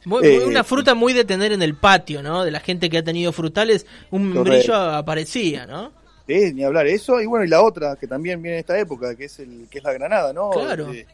Muy- 0.04 0.24
eh, 0.24 0.44
una 0.46 0.62
fruta 0.62 0.94
muy 0.94 1.12
de 1.12 1.24
tener 1.24 1.50
en 1.52 1.60
el 1.62 1.74
patio, 1.74 2.22
¿no? 2.22 2.44
De 2.44 2.50
la 2.52 2.60
gente 2.60 2.88
que 2.88 2.98
ha 2.98 3.02
tenido 3.04 3.32
frutales, 3.32 3.84
un 4.12 4.32
membrillo 4.32 4.74
aparecía, 4.76 5.66
¿no? 5.66 5.92
Sí, 6.26 6.52
ni 6.54 6.62
hablar 6.62 6.86
eso, 6.86 7.20
y 7.20 7.26
bueno, 7.26 7.44
y 7.44 7.48
la 7.48 7.62
otra 7.62 7.96
que 7.96 8.06
también 8.06 8.40
viene 8.42 8.58
en 8.58 8.60
esta 8.60 8.78
época, 8.78 9.16
que 9.16 9.24
es 9.24 9.38
el 9.40 9.66
que 9.70 9.78
es 9.78 9.84
la 9.84 9.94
granada, 9.94 10.32
¿no? 10.32 10.50
Claro. 10.50 10.92
Eh, 10.92 11.06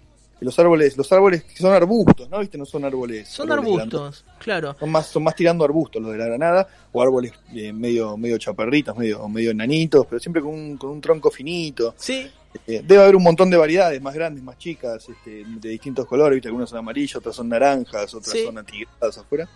los 0.44 0.56
árboles, 0.58 0.96
los 0.96 1.10
árboles 1.12 1.42
que 1.44 1.56
son 1.56 1.72
arbustos, 1.72 2.28
¿no? 2.30 2.38
¿Viste? 2.38 2.56
No 2.58 2.64
son 2.64 2.84
árboles. 2.84 3.28
Son 3.28 3.50
árboles 3.50 3.80
arbustos, 3.92 4.24
claro. 4.38 4.76
Son 4.78 4.90
más, 4.90 5.06
son 5.06 5.22
más 5.24 5.34
tirando 5.34 5.64
arbustos 5.64 6.00
los 6.02 6.12
de 6.12 6.18
la 6.18 6.26
granada, 6.26 6.68
o 6.92 7.02
árboles 7.02 7.32
eh, 7.54 7.72
medio, 7.72 8.16
medio 8.16 8.38
chaparritos, 8.38 8.96
medio, 8.96 9.26
medio 9.28 9.50
enanitos, 9.50 10.06
pero 10.06 10.20
siempre 10.20 10.40
con 10.42 10.52
un, 10.54 10.76
con 10.76 10.90
un 10.90 11.00
tronco 11.00 11.30
finito. 11.30 11.94
Sí, 11.96 12.30
Eh, 12.68 12.82
debe 12.86 13.02
haber 13.02 13.16
un 13.16 13.24
montón 13.24 13.50
de 13.50 13.56
variedades, 13.56 14.00
más 14.00 14.14
grandes, 14.14 14.40
más 14.44 14.56
chicas, 14.58 15.08
este, 15.08 15.42
de 15.44 15.68
distintos 15.70 16.06
colores, 16.06 16.36
¿viste? 16.36 16.46
Algunas 16.46 16.70
son 16.70 16.78
amarillas, 16.78 17.16
otras 17.16 17.34
son 17.34 17.48
naranjas, 17.48 18.14
otras 18.14 18.30
Sí. 18.32 18.44
son 18.44 18.56
atigradas 18.58 19.18
afuera. 19.18 19.48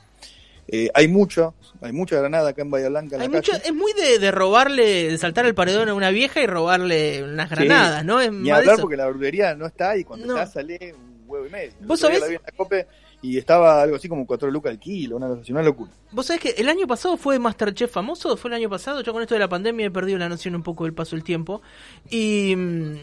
Eh, 0.70 0.90
hay 0.92 1.08
mucho, 1.08 1.54
hay 1.80 1.92
mucha 1.92 2.16
granada 2.18 2.50
acá 2.50 2.60
en 2.62 2.70
Bahía 2.70 2.88
Blanca 2.90 3.16
en 3.16 3.22
hay 3.22 3.28
la 3.28 3.36
mucho, 3.38 3.52
calle. 3.52 3.64
es 3.66 3.74
muy 3.74 3.92
de, 3.94 4.18
de 4.18 4.30
robarle, 4.30 5.10
de 5.10 5.18
saltar 5.18 5.46
el 5.46 5.54
paredón 5.54 5.88
a 5.88 5.94
una 5.94 6.10
vieja 6.10 6.42
y 6.42 6.46
robarle 6.46 7.24
unas 7.24 7.48
granadas, 7.48 8.04
¿no? 8.04 8.20
Es 8.20 8.30
Ni 8.30 8.50
hablar 8.50 8.74
eso. 8.74 8.82
porque 8.82 8.96
la 8.96 9.06
verdulería 9.06 9.54
no 9.54 9.66
está 9.66 9.90
ahí, 9.90 10.04
cuando 10.04 10.26
No. 10.26 10.34
está 10.34 10.46
sale 10.46 10.94
un 10.94 11.24
huevo 11.26 11.46
y 11.46 11.50
medio. 11.50 11.72
¿Vos 11.80 12.00
sabés? 12.00 12.20
la 12.20 12.26
vi 12.26 12.34
en 12.34 12.42
la 12.44 12.52
Cope 12.52 12.86
y 13.20 13.36
estaba 13.38 13.82
algo 13.82 13.96
así 13.96 14.08
como 14.08 14.26
4 14.26 14.50
lucas 14.50 14.70
al 14.70 14.78
kilo, 14.78 15.16
una 15.16 15.26
una 15.48 15.62
locura. 15.62 15.90
Vos 16.12 16.26
sabés 16.26 16.40
que 16.42 16.50
el 16.50 16.68
año 16.68 16.86
pasado 16.86 17.16
fue 17.16 17.38
Masterchef 17.38 17.90
famoso, 17.90 18.36
fue 18.36 18.50
el 18.50 18.54
año 18.56 18.68
pasado, 18.68 19.00
yo 19.00 19.12
con 19.14 19.22
esto 19.22 19.34
de 19.34 19.40
la 19.40 19.48
pandemia 19.48 19.86
he 19.86 19.90
perdido 19.90 20.18
la 20.18 20.28
noción 20.28 20.54
un 20.54 20.62
poco 20.62 20.84
del 20.84 20.92
paso 20.94 21.16
del 21.16 21.24
tiempo. 21.24 21.62
Y 22.10 22.54
mm, 22.56 22.96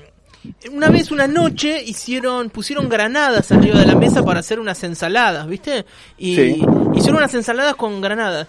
una 0.71 0.89
vez, 0.89 1.11
una 1.11 1.27
noche, 1.27 1.81
hicieron, 1.83 2.49
pusieron 2.49 2.89
granadas 2.89 3.51
arriba 3.51 3.79
de 3.79 3.85
la 3.85 3.95
mesa 3.95 4.23
para 4.23 4.39
hacer 4.41 4.59
unas 4.59 4.83
ensaladas, 4.83 5.47
¿viste? 5.47 5.85
Y 6.17 6.35
Sí. 6.35 6.65
hicieron 6.95 7.17
unas 7.17 7.33
ensaladas 7.33 7.75
con 7.75 8.01
granadas. 8.01 8.47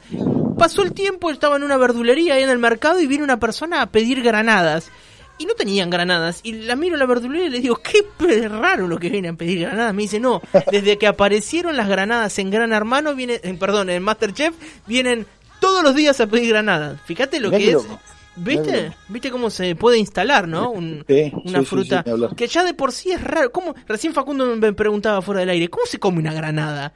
Pasó 0.59 0.83
el 0.83 0.93
tiempo, 0.93 1.31
estaba 1.31 1.57
en 1.57 1.63
una 1.65 1.77
verdulería 1.77 2.35
ahí 2.35 2.43
en 2.43 2.49
el 2.51 2.59
mercado 2.59 3.01
y 3.01 3.07
viene 3.07 3.25
una 3.25 3.39
persona 3.39 3.83
a 3.83 3.87
pedir 3.87 4.23
granadas. 4.23 4.91
Y 5.39 5.45
no 5.45 5.53
tenían 5.53 5.91
granadas. 5.91 6.41
Y 6.45 6.53
la 6.53 6.77
miro 6.77 6.95
a 6.97 6.99
la 6.99 7.05
verdulería 7.05 7.47
y 7.47 7.51
le 7.51 7.61
digo, 7.61 7.77
qué 7.77 8.49
raro 8.49 8.89
lo 8.89 8.99
que 8.99 9.11
viene 9.11 9.29
a 9.29 9.35
pedir 9.35 9.61
granadas. 9.61 9.93
Me 9.93 10.03
dice, 10.03 10.19
no, 10.19 10.41
desde 10.73 10.97
que 10.97 11.07
aparecieron 11.07 11.77
las 11.77 11.89
granadas 11.89 12.39
en 12.39 12.51
Gran 12.51 12.73
Hermano, 12.73 13.15
viene, 13.15 13.41
eh, 13.43 13.55
perdón, 13.61 13.91
en 13.91 14.03
Masterchef, 14.03 14.55
vienen 14.87 15.27
todos 15.61 15.83
los 15.83 15.95
días 15.95 16.19
a 16.23 16.27
pedir 16.27 16.49
granadas. 16.49 16.99
Fíjate 17.05 17.39
lo 17.39 17.49
Mirá 17.51 17.59
que 17.59 17.69
es. 17.69 17.75
loco. 17.75 18.01
¿Viste? 18.37 18.93
¿Viste 19.09 19.31
cómo 19.31 19.51
se 19.51 19.75
puede 19.77 19.99
instalar, 19.99 20.47
no? 20.47 20.71
Un- 20.71 21.05
Sí, 21.09 21.33
una 21.45 21.61
sí, 21.61 21.65
fruta 21.65 22.05
sí, 22.05 22.35
que 22.37 22.47
ya 22.47 22.65
de 22.65 22.75
por 22.75 22.93
sí 22.93 23.11
es 23.13 23.23
raro. 23.23 23.51
¿Cómo? 23.53 23.75
Recién 23.87 24.13
Facundo 24.13 24.45
me 24.57 24.73
preguntaba 24.73 25.23
fuera 25.23 25.41
del 25.41 25.51
aire, 25.51 25.69
¿cómo 25.69 25.87
se 25.87 25.99
come 25.99 26.19
una 26.19 26.35
granada? 26.35 26.93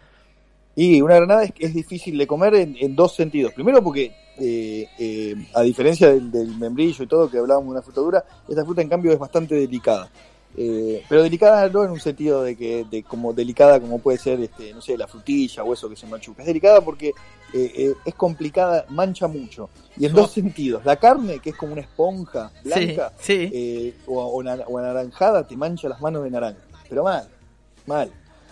Y 0.77 1.01
una 1.01 1.17
granada 1.17 1.45
es, 1.45 1.53
es 1.59 1.75
difícil 1.75 2.17
de 2.17 2.27
comer 2.27 2.55
en, 2.55 2.77
en 2.79 2.95
dos 2.97 3.15
sentidos. 3.15 3.53
Primero 3.53 3.83
porque, 3.83 4.13
eh, 4.39 4.87
eh, 4.99 5.35
a 5.55 5.63
diferencia 5.63 6.09
del, 6.11 6.31
del 6.31 6.57
membrillo 6.57 7.05
y 7.05 7.07
todo 7.07 7.31
que 7.31 7.39
hablábamos 7.39 7.67
de 7.69 7.73
una 7.73 7.83
fruta 7.83 8.01
dura, 8.01 8.25
esta 8.49 8.65
fruta 8.65 8.83
en 8.83 8.89
cambio 8.89 9.13
es 9.13 9.19
bastante 9.19 9.55
delicada. 9.55 10.09
Eh, 10.57 11.05
pero 11.09 11.23
delicada 11.23 11.69
no 11.69 11.85
en 11.85 11.91
un 11.93 12.01
sentido 12.01 12.43
de 12.43 12.57
que 12.57 12.85
de 12.91 13.05
como 13.05 13.33
delicada 13.33 13.79
como 13.79 14.01
puede 14.01 14.19
ser 14.19 14.41
este 14.41 14.75
no 14.75 14.81
sé 14.83 14.99
la 14.99 15.07
frutilla 15.07 15.63
o 15.63 15.73
eso 15.73 15.89
que 15.89 15.95
se 15.95 16.09
machuca 16.09 16.43
es 16.43 16.49
delicada 16.49 16.81
porque 16.81 17.13
eh, 17.53 17.73
eh, 17.77 17.95
es 18.05 18.15
complicada 18.15 18.85
mancha 18.91 19.27
mucho 19.29 19.71
y 19.97 20.07
en 20.07 20.13
Oh. 20.13 20.17
dos 20.23 20.33
sentidos 20.33 20.85
la 20.85 20.97
carne 20.97 21.39
que 21.41 21.51
es 21.51 21.57
como 21.57 21.73
una 21.73 21.83
esponja 21.83 22.51
blanca 22.65 23.13
Sí, 23.19 23.49
sí. 23.49 23.51
eh, 23.53 23.95
o, 24.07 24.21
o, 24.23 24.43
na- 24.43 24.65
o 24.67 24.79
anaranjada 24.79 25.47
te 25.47 25.57
mancha 25.57 25.89
las 25.89 26.01
manos 26.01 26.23
de 26.25 26.31
naranja 26.31 26.61
pero 26.89 27.05
mal 27.05 27.29
mal 27.87 28.11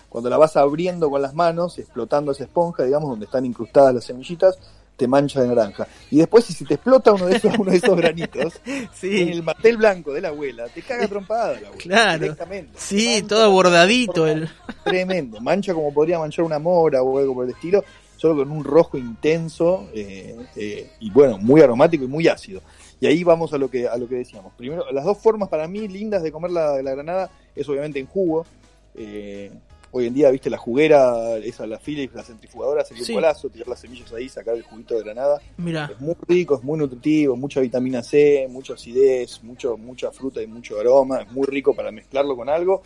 cuando 0.08 0.30
la 0.30 0.36
vas 0.38 0.56
abriendo 0.56 1.10
con 1.10 1.20
las 1.22 1.34
manos 1.34 1.78
explotando 1.78 2.32
esa 2.32 2.44
esponja 2.44 2.84
digamos 2.84 3.10
donde 3.10 3.26
están 3.26 3.44
incrustadas 3.46 3.94
las 3.94 4.04
semillitas 4.04 4.58
te 4.96 5.06
mancha 5.06 5.40
de 5.40 5.46
naranja 5.46 5.86
y 6.10 6.18
después 6.18 6.44
si 6.44 6.64
te 6.64 6.74
explota 6.74 7.12
uno 7.12 7.26
de 7.26 7.36
esos 7.36 7.56
uno 7.56 7.70
de 7.70 7.76
esos 7.76 7.96
granitos 7.96 8.60
en 8.66 8.88
Sí, 8.92 9.30
el 9.30 9.44
mantel 9.44 9.76
blanco 9.76 10.12
de 10.12 10.20
la 10.22 10.28
abuela, 10.28 10.66
te 10.66 10.82
caga 10.82 11.06
trompada 11.06 11.52
la 11.52 11.68
abuela. 11.68 11.76
Claro. 11.78 12.18
Directamente. 12.24 12.72
sí, 12.76 13.06
Mancha 13.22 13.28
todo 13.28 13.50
bordadito. 13.52 14.26
El... 14.26 14.48
Tremendo. 14.82 15.40
Mancha 15.40 15.72
como 15.72 15.94
podría 15.94 16.18
manchar 16.18 16.44
una 16.44 16.58
mora 16.58 17.00
o 17.02 17.16
algo 17.16 17.32
por 17.34 17.44
el 17.44 17.52
estilo, 17.52 17.84
solo 18.18 18.36
con 18.36 18.50
un 18.50 18.64
rojo 18.64 18.98
intenso 18.98 19.88
eh, 19.94 20.36
eh, 20.56 20.90
y 20.98 21.10
bueno, 21.10 21.38
muy 21.38 21.60
aromático 21.60 22.04
y 22.04 22.08
muy 22.08 22.26
ácido. 22.26 22.60
Y 23.00 23.06
ahí 23.06 23.22
vamos 23.22 23.52
a 23.52 23.58
lo 23.58 23.70
que 23.70 23.86
a 23.86 23.96
lo 23.96 24.08
que 24.08 24.16
decíamos. 24.16 24.52
Primero, 24.56 24.90
las 24.90 25.04
dos 25.04 25.18
formas 25.18 25.48
para 25.48 25.68
mí 25.68 25.86
lindas 25.86 26.22
de 26.24 26.32
comer 26.32 26.50
la, 26.50 26.82
la 26.82 26.90
granada 26.90 27.30
es 27.54 27.68
obviamente 27.68 28.00
en 28.00 28.06
jugo. 28.06 28.44
Eh, 28.96 29.52
hoy 29.90 30.06
en 30.06 30.14
día, 30.14 30.30
viste, 30.30 30.50
la 30.50 30.58
juguera, 30.58 31.36
esa, 31.38 31.66
la 31.66 31.78
Philips, 31.78 32.14
la 32.14 32.22
centrifugadora, 32.22 32.84
sería 32.84 33.04
Sí. 33.04 33.12
un 33.12 33.16
golazo, 33.16 33.48
tirar 33.48 33.68
las 33.68 33.80
semillas 33.80 34.12
ahí, 34.12 34.28
sacar 34.28 34.54
el 34.54 34.62
juguito 34.62 34.94
de 34.96 35.02
granada. 35.04 35.40
Mira, 35.56 35.90
Es 35.92 36.00
muy 36.00 36.14
rico, 36.26 36.56
es 36.56 36.62
muy 36.62 36.78
nutritivo, 36.78 37.36
mucha 37.36 37.60
vitamina 37.60 38.02
C, 38.02 38.46
mucha 38.50 38.74
acidez, 38.74 39.42
mucho, 39.42 39.76
mucha 39.76 40.10
fruta 40.12 40.42
y 40.42 40.46
mucho 40.46 40.78
aroma. 40.78 41.22
Es 41.22 41.30
muy 41.32 41.46
rico 41.46 41.74
para 41.74 41.90
mezclarlo 41.90 42.36
con 42.36 42.48
algo, 42.48 42.82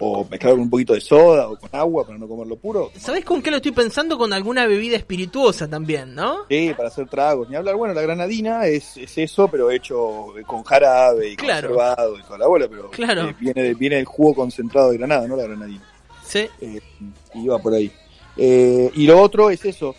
o 0.00 0.24
mezclarlo 0.30 0.56
con 0.56 0.62
un 0.64 0.70
poquito 0.70 0.94
de 0.94 1.00
soda 1.00 1.48
o 1.50 1.56
con 1.56 1.68
agua 1.72 2.04
para 2.06 2.18
no 2.18 2.26
comerlo 2.28 2.56
puro. 2.56 2.90
¿sabés 2.96 3.24
con 3.24 3.42
qué 3.42 3.50
lo 3.50 3.56
estoy 3.56 3.72
pensando? 3.72 4.16
Con 4.18 4.32
alguna 4.32 4.66
bebida 4.66 4.96
espirituosa 4.96 5.68
también, 5.68 6.14
¿no? 6.14 6.46
Sí, 6.48 6.72
para 6.76 6.88
hacer 6.88 7.08
tragos, 7.08 7.48
ni 7.48 7.56
hablar. 7.56 7.76
Bueno, 7.76 7.92
la 7.94 8.02
granadina 8.02 8.66
es, 8.66 8.96
es 8.96 9.18
eso, 9.18 9.48
pero 9.48 9.70
hecho 9.70 10.26
con 10.46 10.62
jarabe 10.62 11.30
y 11.30 11.36
Claro. 11.36 11.68
conservado 11.68 12.18
y 12.18 12.22
toda 12.22 12.38
la 12.38 12.46
bola, 12.46 12.66
pero 12.68 12.90
Claro. 12.90 13.28
eh, 13.28 13.36
viene, 13.38 13.74
viene 13.74 13.98
el 13.98 14.04
jugo 14.04 14.34
concentrado 14.34 14.90
de 14.90 14.98
granada, 14.98 15.26
no 15.28 15.36
la 15.36 15.44
granadina. 15.44 15.82
Sí, 16.36 16.48
Eh, 16.60 16.80
y 17.34 17.46
va 17.48 17.58
por 17.58 17.74
ahí. 17.74 17.90
Eh, 18.36 18.90
y 18.94 19.06
lo 19.06 19.20
otro 19.20 19.50
es 19.50 19.64
eso. 19.64 19.94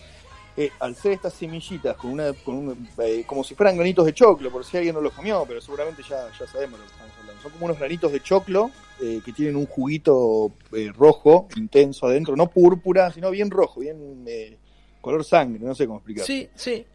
eh, 0.56 0.72
al 0.80 0.96
ser 0.96 1.12
estas 1.12 1.34
semillitas 1.34 1.96
con 1.98 2.12
una, 2.12 2.34
con 2.34 2.56
un, 2.56 2.88
como 3.28 3.44
si 3.44 3.54
fueran 3.54 3.76
granitos 3.76 4.06
de 4.06 4.14
choclo, 4.14 4.50
por 4.52 4.66
si 4.66 4.76
alguien 4.78 4.96
no 4.96 5.02
los 5.02 5.14
comió, 5.14 5.44
pero 5.48 5.62
seguramente 5.62 6.02
ya, 6.02 6.28
ya 6.40 6.48
sabemos 6.48 6.80
lo 6.80 6.86
que 6.86 6.92
estamos 6.92 7.14
hablando. 7.20 7.42
Son 7.44 7.52
como 7.52 7.66
unos 7.66 7.78
granitos 7.78 8.12
de 8.12 8.22
choclo 8.24 8.72
eh, 9.00 9.22
que 9.24 9.34
tienen 9.34 9.56
un 9.56 9.68
juguito 9.68 10.52
rojo 10.96 11.48
intenso 11.58 12.08
adentro, 12.08 12.36
no 12.36 12.48
púrpura, 12.50 13.12
sino 13.14 13.30
bien 13.30 13.52
rojo, 13.52 13.82
bien 13.82 14.26
color 15.02 15.24
sangre, 15.24 15.64
no 15.64 15.76
sé 15.76 15.86
cómo 15.86 16.00
explicar. 16.00 16.26
sí, 16.26 16.50
sí. 16.56 16.86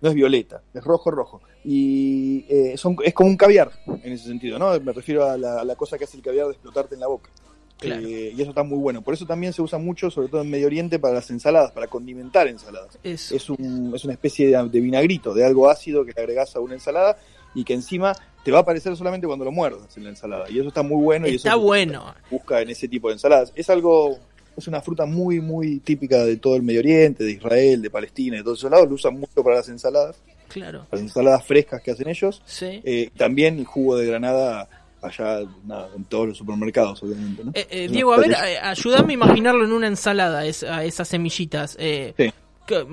No 0.00 0.08
es 0.10 0.14
violeta, 0.14 0.62
es 0.74 0.84
rojo 0.84 1.10
rojo. 1.10 1.40
Y 1.64 2.44
eh, 2.48 2.76
son, 2.76 2.96
es 3.04 3.12
como 3.14 3.30
un 3.30 3.36
caviar 3.36 3.72
en 3.86 4.12
ese 4.12 4.26
sentido, 4.28 4.56
¿no? 4.58 4.78
Me 4.80 4.92
refiero 4.92 5.24
a 5.24 5.36
la, 5.36 5.60
a 5.60 5.64
la 5.64 5.74
cosa 5.74 5.98
que 5.98 6.04
hace 6.04 6.16
el 6.16 6.22
caviar 6.22 6.46
de 6.46 6.52
explotarte 6.52 6.94
en 6.94 7.00
la 7.00 7.08
boca. 7.08 7.30
Claro. 7.78 8.06
Eh, 8.06 8.34
y 8.36 8.40
eso 8.40 8.50
está 8.50 8.62
muy 8.64 8.78
bueno. 8.78 9.02
Por 9.02 9.14
eso 9.14 9.24
también 9.24 9.52
se 9.52 9.62
usa 9.62 9.78
mucho, 9.78 10.10
sobre 10.10 10.28
todo 10.28 10.40
en 10.42 10.50
Medio 10.50 10.66
Oriente, 10.66 10.98
para 10.98 11.14
las 11.14 11.30
ensaladas, 11.30 11.70
para 11.72 11.86
condimentar 11.86 12.48
ensaladas. 12.48 12.98
Es, 13.04 13.30
Es, 13.32 13.48
un, 13.50 13.92
es 13.94 14.04
una 14.04 14.14
especie 14.14 14.48
de, 14.48 14.68
de 14.68 14.80
vinagrito, 14.80 15.32
de 15.32 15.44
algo 15.44 15.68
ácido 15.70 16.04
que 16.04 16.12
le 16.14 16.20
agregas 16.22 16.56
a 16.56 16.60
una 16.60 16.74
ensalada 16.74 17.16
y 17.54 17.64
que 17.64 17.74
encima 17.74 18.14
te 18.44 18.50
va 18.52 18.58
a 18.58 18.62
aparecer 18.62 18.96
solamente 18.96 19.26
cuando 19.26 19.44
lo 19.44 19.52
muerdas 19.52 19.96
en 19.96 20.04
la 20.04 20.10
ensalada. 20.10 20.50
Y 20.50 20.58
eso 20.58 20.68
está 20.68 20.82
muy 20.82 21.02
bueno. 21.02 21.28
y 21.28 21.36
está 21.36 21.50
eso 21.50 21.56
es 21.56 21.56
lo 21.56 21.60
que 21.60 21.66
bueno. 21.66 22.14
busca 22.30 22.60
en 22.60 22.70
ese 22.70 22.88
tipo 22.88 23.08
de 23.08 23.14
ensaladas. 23.14 23.52
Es 23.54 23.70
algo, 23.70 24.18
es 24.56 24.66
una 24.68 24.80
fruta 24.80 25.06
muy, 25.06 25.40
muy 25.40 25.78
típica 25.78 26.24
de 26.24 26.36
todo 26.36 26.56
el 26.56 26.62
Medio 26.62 26.80
Oriente, 26.80 27.22
de 27.24 27.32
Israel, 27.32 27.80
de 27.82 27.90
Palestina, 27.90 28.36
de 28.38 28.42
todos 28.42 28.58
esos 28.58 28.70
lados. 28.70 28.88
Lo 28.88 28.94
usan 28.96 29.14
mucho 29.20 29.42
para 29.44 29.56
las 29.56 29.68
ensaladas, 29.68 30.16
Claro. 30.48 30.86
para 30.88 31.00
las 31.00 31.02
ensaladas 31.02 31.44
frescas 31.44 31.80
que 31.82 31.90
hacen 31.92 32.08
ellos. 32.08 32.42
Sí. 32.46 32.80
Eh, 32.84 33.10
también 33.16 33.58
el 33.58 33.66
jugo 33.66 33.96
de 33.96 34.06
granada 34.06 34.68
allá 35.02 35.40
nada, 35.64 35.88
en 35.96 36.04
todos 36.04 36.28
los 36.28 36.38
supermercados, 36.38 37.02
obviamente. 37.02 37.44
¿no? 37.44 37.52
Eh, 37.54 37.66
eh, 37.70 37.88
Diego, 37.88 38.12
a 38.12 38.18
ver, 38.18 38.32
eh, 38.32 38.58
ayúdame 38.62 39.12
a 39.12 39.14
imaginarlo 39.14 39.64
en 39.64 39.72
una 39.72 39.86
ensalada, 39.86 40.44
es- 40.46 40.62
a 40.64 40.84
esas 40.84 41.08
semillitas. 41.08 41.76
Eh, 41.78 42.14
Sí. 42.16 42.32
que- 42.66 42.86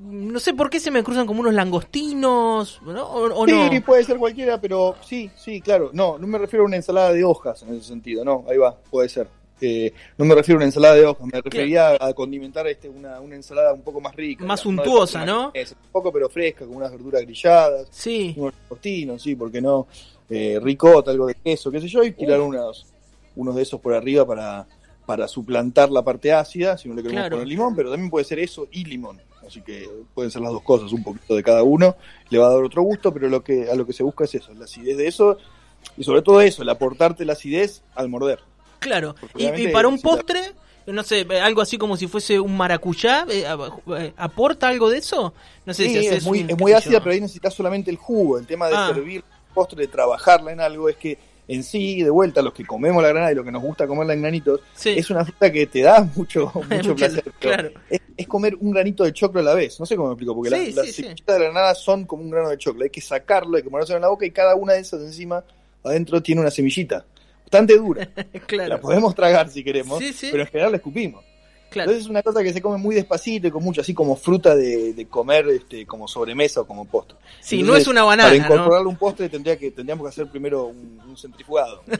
no 0.00 0.38
sé 0.38 0.54
por 0.54 0.70
qué 0.70 0.78
se 0.78 0.90
me 0.92 1.02
cruzan 1.02 1.26
como 1.26 1.40
unos 1.40 1.54
langostinos, 1.54 2.80
¿no? 2.84 3.04
O, 3.04 3.42
o 3.42 3.46
Sí, 3.46 3.52
no. 3.52 3.84
puede 3.84 4.04
ser 4.04 4.16
cualquiera, 4.18 4.60
pero 4.60 4.94
sí, 5.04 5.30
sí, 5.36 5.60
claro. 5.60 5.90
No, 5.92 6.18
no 6.18 6.26
me 6.26 6.38
refiero 6.38 6.62
a 6.64 6.66
una 6.66 6.76
ensalada 6.76 7.12
de 7.12 7.24
hojas 7.24 7.62
en 7.62 7.74
ese 7.74 7.88
sentido, 7.88 8.24
no, 8.24 8.44
ahí 8.48 8.56
va, 8.58 8.76
puede 8.90 9.08
ser. 9.08 9.28
Eh, 9.60 9.92
no 10.16 10.24
me 10.24 10.36
refiero 10.36 10.56
a 10.56 10.60
una 10.60 10.66
ensalada 10.66 10.94
de 10.94 11.04
hojas, 11.04 11.26
me 11.32 11.40
refería 11.40 11.96
a 12.00 12.12
condimentar 12.14 12.64
este, 12.68 12.88
una, 12.88 13.20
una 13.20 13.34
ensalada 13.34 13.72
un 13.72 13.82
poco 13.82 14.00
más 14.00 14.14
rica. 14.14 14.44
Más 14.44 14.62
digamos, 14.62 14.84
suntuosa, 14.84 15.26
¿no? 15.26 15.52
que 15.52 15.62
es, 15.62 15.72
Un 15.72 15.90
poco, 15.90 16.12
pero 16.12 16.28
fresca, 16.28 16.64
con 16.64 16.76
unas 16.76 16.92
verduras 16.92 17.22
grilladas, 17.22 17.88
Sí, 17.90 18.34
unos 18.36 18.54
langostinos, 18.62 19.20
sí, 19.20 19.34
porque 19.34 19.60
no, 19.60 19.88
eh, 20.30 20.58
ricota, 20.62 21.10
algo 21.10 21.26
de 21.26 21.34
queso, 21.34 21.70
qué 21.70 21.80
sé 21.80 21.88
yo, 21.88 22.02
y 22.02 22.12
tirar 22.12 22.40
unos, 22.40 22.86
unos 23.36 23.54
de 23.54 23.62
esos 23.62 23.80
por 23.80 23.94
arriba 23.94 24.26
para, 24.26 24.66
para 25.06 25.26
suplantar 25.28 25.90
la 25.90 26.02
parte 26.02 26.32
ácida, 26.32 26.76
si 26.76 26.88
no 26.88 26.94
le 26.94 27.02
queremos 27.02 27.22
Claro. 27.22 27.36
poner 27.36 27.48
limón, 27.48 27.74
pero 27.74 27.90
también 27.90 28.10
puede 28.10 28.24
ser 28.24 28.38
eso 28.38 28.66
y 28.70 28.84
limón. 28.84 29.20
Así 29.46 29.62
que 29.62 29.88
pueden 30.14 30.30
ser 30.30 30.42
las 30.42 30.52
dos 30.52 30.62
cosas, 30.62 30.92
un 30.92 31.02
poquito 31.02 31.34
de 31.34 31.42
cada 31.42 31.62
uno, 31.62 31.96
le 32.28 32.38
va 32.38 32.48
a 32.48 32.50
dar 32.50 32.62
otro 32.62 32.82
gusto, 32.82 33.12
pero 33.14 33.28
lo 33.28 33.42
que 33.42 33.70
a 33.70 33.74
lo 33.74 33.86
que 33.86 33.92
se 33.94 34.02
busca 34.02 34.24
es 34.24 34.34
eso, 34.34 34.52
la 34.54 34.64
acidez 34.64 34.96
de 34.98 35.06
eso, 35.08 35.38
y 35.96 36.04
sobre 36.04 36.20
todo 36.22 36.40
eso, 36.42 36.60
el 36.62 36.68
aportarte 36.68 37.24
la 37.24 37.32
acidez 37.32 37.82
al 37.94 38.08
morder. 38.08 38.40
claro. 38.80 39.14
Y, 39.36 39.68
para 39.68 39.88
un 39.88 39.98
postre, 40.00 40.40
no 40.86 41.02
sé, 41.02 41.20
eh, 41.30 41.40
algo 41.40 41.62
así 41.62 41.78
como 41.78 41.96
si 41.96 42.06
fuese 42.08 42.38
un 42.40 42.56
maracuyá, 42.56 43.24
eh, 43.30 43.44
eh, 43.96 44.12
¿aporta 44.16 44.68
algo 44.68 44.90
de 44.90 44.98
eso? 44.98 45.32
No 45.64 45.72
sé 45.72 45.84
Sí, 45.84 45.90
si 46.00 46.06
es 46.08 46.24
muy, 46.24 46.42
un- 46.42 46.50
es 46.50 46.58
muy 46.58 46.72
ácida, 46.72 46.94
yo. 46.94 46.98
pero 47.00 47.12
ahí 47.12 47.20
necesitas 47.20 47.54
solamente 47.54 47.90
el 47.90 47.96
jugo. 47.96 48.38
El 48.38 48.46
tema 48.46 48.68
de 48.68 48.74
Ah. 48.76 48.90
servir 48.94 49.24
postre, 49.58 49.82
de 49.86 49.88
trabajarla 49.88 50.52
en 50.52 50.60
algo, 50.60 50.88
es 50.88 50.96
que 50.96 51.18
en 51.48 51.64
sí, 51.64 52.02
de 52.02 52.10
vuelta, 52.10 52.42
los 52.42 52.52
que 52.52 52.64
comemos 52.66 53.02
la 53.02 53.08
granada 53.08 53.32
y 53.32 53.34
lo 53.34 53.42
que 53.42 53.50
nos 53.50 53.62
gusta 53.62 53.86
comerla 53.86 54.12
en 54.12 54.20
granitos, 54.20 54.60
Sí. 54.74 54.90
es 54.90 55.08
una 55.08 55.24
fruta 55.24 55.50
que 55.50 55.66
te 55.66 55.80
da 55.80 56.02
mucho, 56.16 56.52
mucho 56.70 56.94
placer. 56.94 57.22
pero 57.24 57.38
claro. 57.38 57.70
Es, 57.88 58.00
es 58.16 58.26
comer 58.28 58.54
un 58.60 58.70
granito 58.72 59.02
de 59.04 59.12
choclo 59.14 59.40
a 59.40 59.44
la 59.44 59.54
vez. 59.54 59.80
No 59.80 59.86
sé 59.86 59.96
cómo 59.96 60.08
me 60.08 60.12
explico, 60.14 60.34
porque 60.34 60.50
Sí, 60.50 60.72
las, 60.72 60.86
sí, 60.88 61.02
de 61.02 61.14
la 61.26 61.38
granada 61.38 61.74
son 61.74 62.04
como 62.04 62.22
un 62.22 62.30
grano 62.30 62.50
de 62.50 62.58
choclo. 62.58 62.84
Hay 62.84 62.90
que 62.90 63.00
sacarlo, 63.00 63.56
hay 63.56 63.62
que 63.62 63.70
ponérselo 63.70 63.96
en 63.96 64.02
la 64.02 64.08
boca 64.08 64.26
y 64.26 64.30
cada 64.30 64.54
una 64.56 64.74
de 64.74 64.80
esas 64.80 65.00
encima, 65.00 65.42
adentro, 65.82 66.22
tiene 66.22 66.40
una 66.42 66.50
semillita. 66.50 67.04
Bastante 67.44 67.78
dura. 67.78 68.06
La 68.16 68.40
claro, 68.40 68.80
podemos 68.80 69.14
tragar 69.14 69.48
si 69.48 69.64
queremos, 69.64 70.02
pero 70.30 70.42
en 70.42 70.48
general 70.48 70.70
la 70.72 70.76
escupimos. 70.76 71.24
Claro. 71.70 71.90
Entonces 71.90 72.04
es 72.04 72.10
una 72.10 72.22
cosa 72.22 72.42
que 72.42 72.52
se 72.52 72.60
come 72.62 72.78
muy 72.78 72.94
despacito 72.94 73.46
y 73.48 73.50
con 73.50 73.62
mucho, 73.62 73.80
así 73.80 73.94
como 73.94 74.16
fruta 74.16 74.54
de, 74.56 74.92
de 74.94 75.06
comer 75.06 75.48
este, 75.48 75.86
como 75.86 76.06
sobremesa 76.08 76.60
o 76.62 76.66
como 76.66 76.84
postre. 76.84 77.16
Sí, 77.40 77.62
no 77.62 77.76
es 77.76 77.86
una 77.86 78.02
banana, 78.04 78.28
Para 78.30 78.38
¿no? 78.38 78.44
incorporarle 78.54 78.88
un 78.88 78.96
postre 78.96 79.28
tendría 79.28 79.56
que, 79.58 79.70
tendríamos 79.70 80.04
que 80.04 80.08
hacer 80.08 80.30
primero 80.30 80.66
un, 80.66 81.00
un 81.08 81.16
centrifugado. 81.16 81.82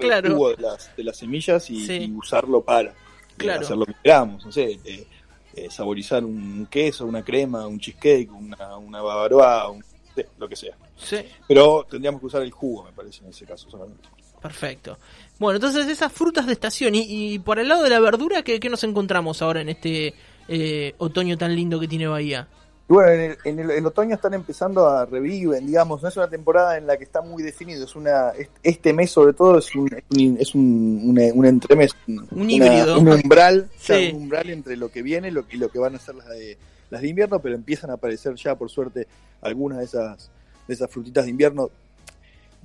Claro. 0.00 0.26
el 0.28 0.32
jugo 0.34 0.50
de 0.50 0.62
las, 0.62 0.94
de 0.96 1.04
las 1.04 1.16
semillas 1.16 1.70
y, 1.70 1.86
Sí. 1.86 1.92
y 2.04 2.12
usarlo 2.12 2.60
para 2.62 2.90
eh, 2.90 2.94
Claro. 3.38 3.62
hacer 3.62 3.76
lo 3.76 3.86
que 3.86 3.94
queramos. 4.02 4.44
No 4.44 4.52
sé, 4.52 4.78
eh, 4.84 5.06
eh, 5.54 5.68
saborizar 5.70 6.22
un 6.24 6.66
queso, 6.70 7.06
una 7.06 7.24
crema, 7.24 7.66
un 7.66 7.78
cheesecake, 7.78 8.30
una, 8.30 8.76
una 8.76 9.00
bavaroa, 9.00 9.70
un- 9.70 9.84
lo 10.38 10.48
que 10.48 10.56
sea. 10.56 10.76
Sí. 10.96 11.16
Pero 11.48 11.86
tendríamos 11.90 12.20
que 12.20 12.26
usar 12.26 12.42
el 12.42 12.50
jugo, 12.50 12.84
me 12.84 12.92
parece, 12.92 13.22
en 13.24 13.30
ese 13.30 13.44
caso 13.46 13.68
solamente. 13.70 14.08
Perfecto. 14.42 14.98
Bueno, 15.38 15.56
entonces 15.56 15.86
esas 15.88 16.12
frutas 16.12 16.46
de 16.46 16.52
estación. 16.52 16.94
Y, 16.94 17.34
y 17.34 17.38
por 17.38 17.58
el 17.58 17.68
lado 17.68 17.82
de 17.82 17.90
la 17.90 18.00
verdura, 18.00 18.42
¿qué, 18.42 18.58
qué 18.60 18.70
nos 18.70 18.84
encontramos 18.84 19.42
ahora 19.42 19.60
en 19.60 19.68
este 19.68 20.14
eh, 20.48 20.94
otoño 20.98 21.36
tan 21.36 21.54
lindo 21.54 21.78
que 21.80 21.88
tiene 21.88 22.06
Bahía? 22.06 22.48
Y 22.88 22.92
bueno, 22.92 23.10
en 23.10 23.20
el, 23.32 23.36
en 23.44 23.58
el- 23.58 23.70
el 23.72 23.86
otoño 23.86 24.14
están 24.14 24.32
empezando 24.34 24.86
a 24.88 25.04
reviven, 25.04 25.66
digamos, 25.66 26.00
no 26.02 26.08
es 26.08 26.16
una 26.16 26.28
temporada 26.30 26.78
en 26.78 26.86
la 26.86 26.96
que 26.96 27.02
está 27.02 27.20
muy 27.20 27.42
definido, 27.42 27.84
es 27.84 27.96
una 27.96 28.30
es- 28.30 28.48
este 28.62 28.92
mes 28.92 29.10
sobre 29.10 29.32
todo 29.32 29.58
es 29.58 29.74
un, 29.74 29.90
es 30.38 30.54
un, 30.54 31.00
un, 31.04 31.18
un- 32.30 32.50
híbrido. 32.50 32.98
un 33.00 33.08
umbral, 33.08 33.68
Sí. 33.76 34.10
un 34.14 34.22
umbral 34.22 34.50
entre 34.50 34.76
lo 34.76 34.88
que 34.90 35.02
viene 35.02 35.28
y 35.28 35.30
lo, 35.32 35.44
y 35.50 35.56
lo 35.56 35.68
que 35.68 35.80
van 35.80 35.96
a 35.96 35.98
ser 35.98 36.14
las 36.14 36.28
de, 36.28 36.56
las 36.90 37.02
de 37.02 37.08
invierno, 37.08 37.40
pero 37.40 37.56
empiezan 37.56 37.90
a 37.90 37.94
aparecer 37.94 38.34
ya 38.36 38.54
por 38.54 38.70
suerte 38.70 39.08
algunas 39.42 39.78
de 39.78 39.84
esas 39.84 40.30
de 40.68 40.74
esas 40.74 40.90
frutitas 40.90 41.24
de 41.24 41.30
invierno, 41.30 41.70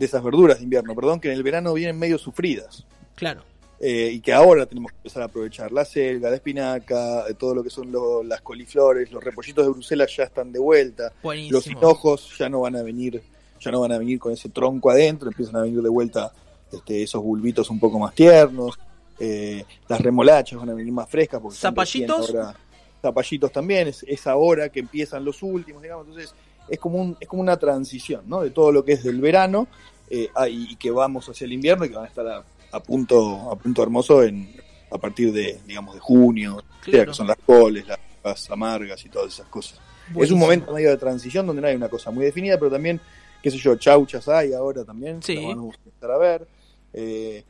de 0.01 0.05
esas 0.08 0.24
verduras 0.24 0.58
de 0.58 0.63
invierno, 0.63 0.96
perdón, 0.96 1.20
que 1.20 1.29
en 1.29 1.36
el 1.36 1.43
verano 1.43 1.74
vienen 1.74 1.98
medio 1.98 2.17
sufridas. 2.17 2.86
Claro. 3.15 3.43
eh, 3.84 4.12
y 4.13 4.20
que 4.20 4.31
ahora 4.31 4.67
tenemos 4.67 4.91
que 4.91 4.98
empezar 4.98 5.24
a 5.24 5.25
aprovechar. 5.25 5.72
La 5.72 5.84
selga, 5.86 6.29
la 6.29 6.36
espinaca, 6.36 7.25
eh, 7.27 7.34
todo 7.34 7.55
lo 7.55 7.63
que 7.63 7.70
son 7.72 7.91
lo- 7.91 8.22
las 8.24 8.41
coliflores, 8.41 9.12
los 9.12 9.24
repollitos 9.24 9.65
de 9.65 9.72
Bruselas 9.72 10.15
ya 10.15 10.24
están 10.25 10.51
de 10.51 10.60
vuelta. 10.60 11.05
Los 11.15 11.22
Buenísimo. 11.24 11.79
hinojos 11.79 12.38
ya 12.38 12.48
no 12.48 12.60
van 12.62 12.75
a 12.75 12.84
venir, 12.84 13.22
ya 13.60 13.72
no 13.72 13.81
van 13.81 13.91
a 13.93 13.98
venir 13.98 14.20
con 14.20 14.34
ese 14.34 14.50
tronco 14.50 14.91
adentro, 14.91 15.29
empiezan 15.29 15.55
a 15.55 15.62
venir 15.63 15.81
de 15.81 15.89
vuelta 15.89 16.31
este, 16.72 17.01
esos 17.01 17.24
bulbitos 17.24 17.70
un 17.72 17.79
poco 17.79 17.98
más 18.00 18.13
tiernos. 18.13 18.77
eh, 19.20 19.65
las 19.88 20.00
remolachas 20.01 20.58
van 20.60 20.70
a 20.72 20.74
venir 20.75 20.91
más 20.93 21.08
frescas 21.10 21.39
porque 21.41 21.58
¿Zapallitos? 21.58 22.29
ahora- 22.29 22.55
zapallitos 23.01 23.51
también, 23.51 23.88
es, 23.88 24.03
es 24.08 24.25
ahora 24.27 24.70
que 24.70 24.79
empiezan 24.79 25.24
los 25.25 25.41
últimos, 25.43 25.81
digamos, 25.81 26.08
entonces 26.08 26.34
es 26.70 26.80
como 26.80 26.98
un, 27.00 27.18
es 27.20 27.27
como 27.27 27.41
una 27.41 27.58
transición, 27.58 28.24
¿no? 28.27 28.41
De 28.41 28.51
todo 28.51 28.72
lo 28.72 28.84
que 28.86 28.94
es 28.94 29.03
del 29.03 29.20
verano 29.22 29.68
eh, 30.10 30.30
ah, 30.36 30.48
y, 30.50 30.75
que 30.77 30.91
vamos 30.91 31.27
hacia 31.30 31.46
el 31.46 31.53
invierno 31.53 31.86
y 31.86 31.89
que 31.89 31.96
van 31.96 32.06
a 32.06 32.08
estar 32.08 32.27
a, 32.27 32.44
a 32.72 32.80
punto 32.82 33.51
a 33.51 33.56
punto 33.56 33.84
hermoso 33.84 34.24
en, 34.24 34.53
a 34.91 34.98
partir 34.98 35.32
de, 35.32 35.60
digamos, 35.65 35.94
de 35.96 36.00
junio, 36.01 36.63
Claro. 36.82 37.12
que 37.12 37.15
son 37.15 37.27
las 37.27 37.38
coles, 37.46 37.88
las, 37.88 38.00
las 38.24 38.50
amargas 38.51 39.06
y 39.06 39.10
todas 39.10 39.34
esas 39.34 39.48
cosas. 39.48 39.80
Es 40.20 40.32
un 40.32 40.39
momento 40.39 40.74
medio 40.74 40.89
de 40.89 40.98
transición 40.98 41.46
donde 41.48 41.62
no 41.62 41.68
hay 41.68 41.75
una 41.75 41.88
cosa 41.89 42.12
muy 42.12 42.25
definida, 42.25 42.58
pero 42.58 42.72
también, 42.72 43.00
qué 43.41 43.50
sé 43.51 43.58
yo, 43.58 43.75
chauchas 43.77 44.27
hay 44.27 44.51
ahora 44.53 44.84
también, 44.84 45.22
Sí. 45.24 45.36
vamos 45.46 45.75
a 45.75 45.80
empezar 45.86 46.12
a 46.12 46.18
ver. 46.18 46.48
Eh, 46.94 47.44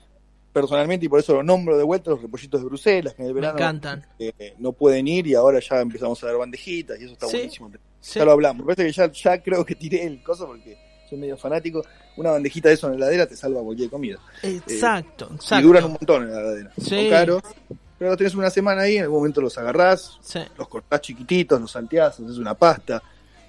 personalmente, 0.54 1.06
y 1.06 1.10
por 1.10 1.20
eso 1.20 1.34
lo 1.34 1.44
nombro 1.44 1.78
de 1.78 1.84
vuelta, 1.84 2.12
los 2.12 2.22
repollitos 2.22 2.62
de 2.62 2.68
Bruselas, 2.68 3.14
que 3.16 3.22
en 3.24 3.30
el 3.30 3.34
Me 3.34 3.40
verano 3.42 3.58
encantan. 3.58 4.06
eh, 4.20 4.54
no 4.60 4.74
pueden 4.74 5.08
ir 5.08 5.26
y 5.28 5.34
ahora 5.34 5.60
ya 5.60 5.80
empezamos 5.80 6.22
a 6.24 6.28
ver 6.28 6.36
bandejitas 6.38 7.00
y 7.00 7.06
eso 7.06 7.14
está 7.14 7.28
Sí. 7.28 7.38
buenísimo. 7.38 7.72
Sí. 8.02 8.20
Ya 8.20 8.26
lo 8.26 8.32
hablamos. 8.34 8.66
Parece 8.66 8.86
que 8.86 8.92
ya, 8.92 9.12
ya 9.12 9.42
creo 9.42 9.66
que 9.66 9.76
tiré 9.76 10.04
el 10.06 10.22
coso 10.24 10.48
porque 10.48 10.78
soy 11.10 11.18
medio 11.20 11.38
fanático. 11.38 11.84
Una 12.18 12.32
bandejita 12.32 12.68
de 12.70 12.76
eso 12.76 12.88
en 12.88 12.94
la 13.00 13.06
heladera 13.06 13.28
te 13.28 13.36
salva 13.38 13.62
cualquier 13.62 13.90
comida. 13.90 14.18
Exacto, 14.44 15.28
Y 15.32 15.36
exacto. 15.36 15.68
duran 15.68 15.84
un 15.86 15.92
montón 15.92 16.24
en 16.24 16.32
la 16.34 16.40
heladera. 16.42 16.72
Sí. 16.78 16.90
Son 16.90 17.10
caros, 17.10 17.44
pero 17.98 18.10
los 18.12 18.18
tenés 18.18 18.36
una 18.36 18.50
semana 18.50 18.82
ahí, 18.82 18.98
en 18.98 19.04
algún 19.04 19.20
momento 19.20 19.40
los 19.42 19.58
agarrás, 19.58 20.18
Sí. 20.22 20.40
los 20.58 20.68
cortás 20.68 21.02
chiquititos, 21.02 21.62
los 21.62 21.72
salteás, 21.72 22.20
haces 22.20 22.38
una 22.38 22.54
pasta, 22.56 23.02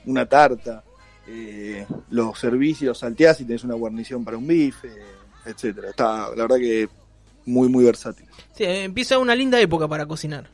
una 0.06 0.26
tarta, 0.26 0.84
eh, 1.26 1.86
los 2.10 2.38
servís 2.38 2.82
y 2.82 2.84
los 2.84 2.98
salteás 2.98 3.40
y 3.40 3.44
tenés 3.44 3.64
una 3.64 3.74
guarnición 3.74 4.24
para 4.24 4.36
un 4.36 4.46
bife, 4.46 4.90
etcétera. 5.46 5.90
Está, 5.90 6.28
la 6.36 6.42
verdad 6.42 6.56
que 6.58 6.88
muy, 7.46 7.68
muy 7.68 7.84
versátil. 7.84 8.26
Sí, 8.54 8.64
eh, 8.64 8.84
empieza 8.84 9.18
una 9.18 9.34
linda 9.34 9.58
época 9.60 9.88
para 9.88 10.04
cocinar. 10.06 10.48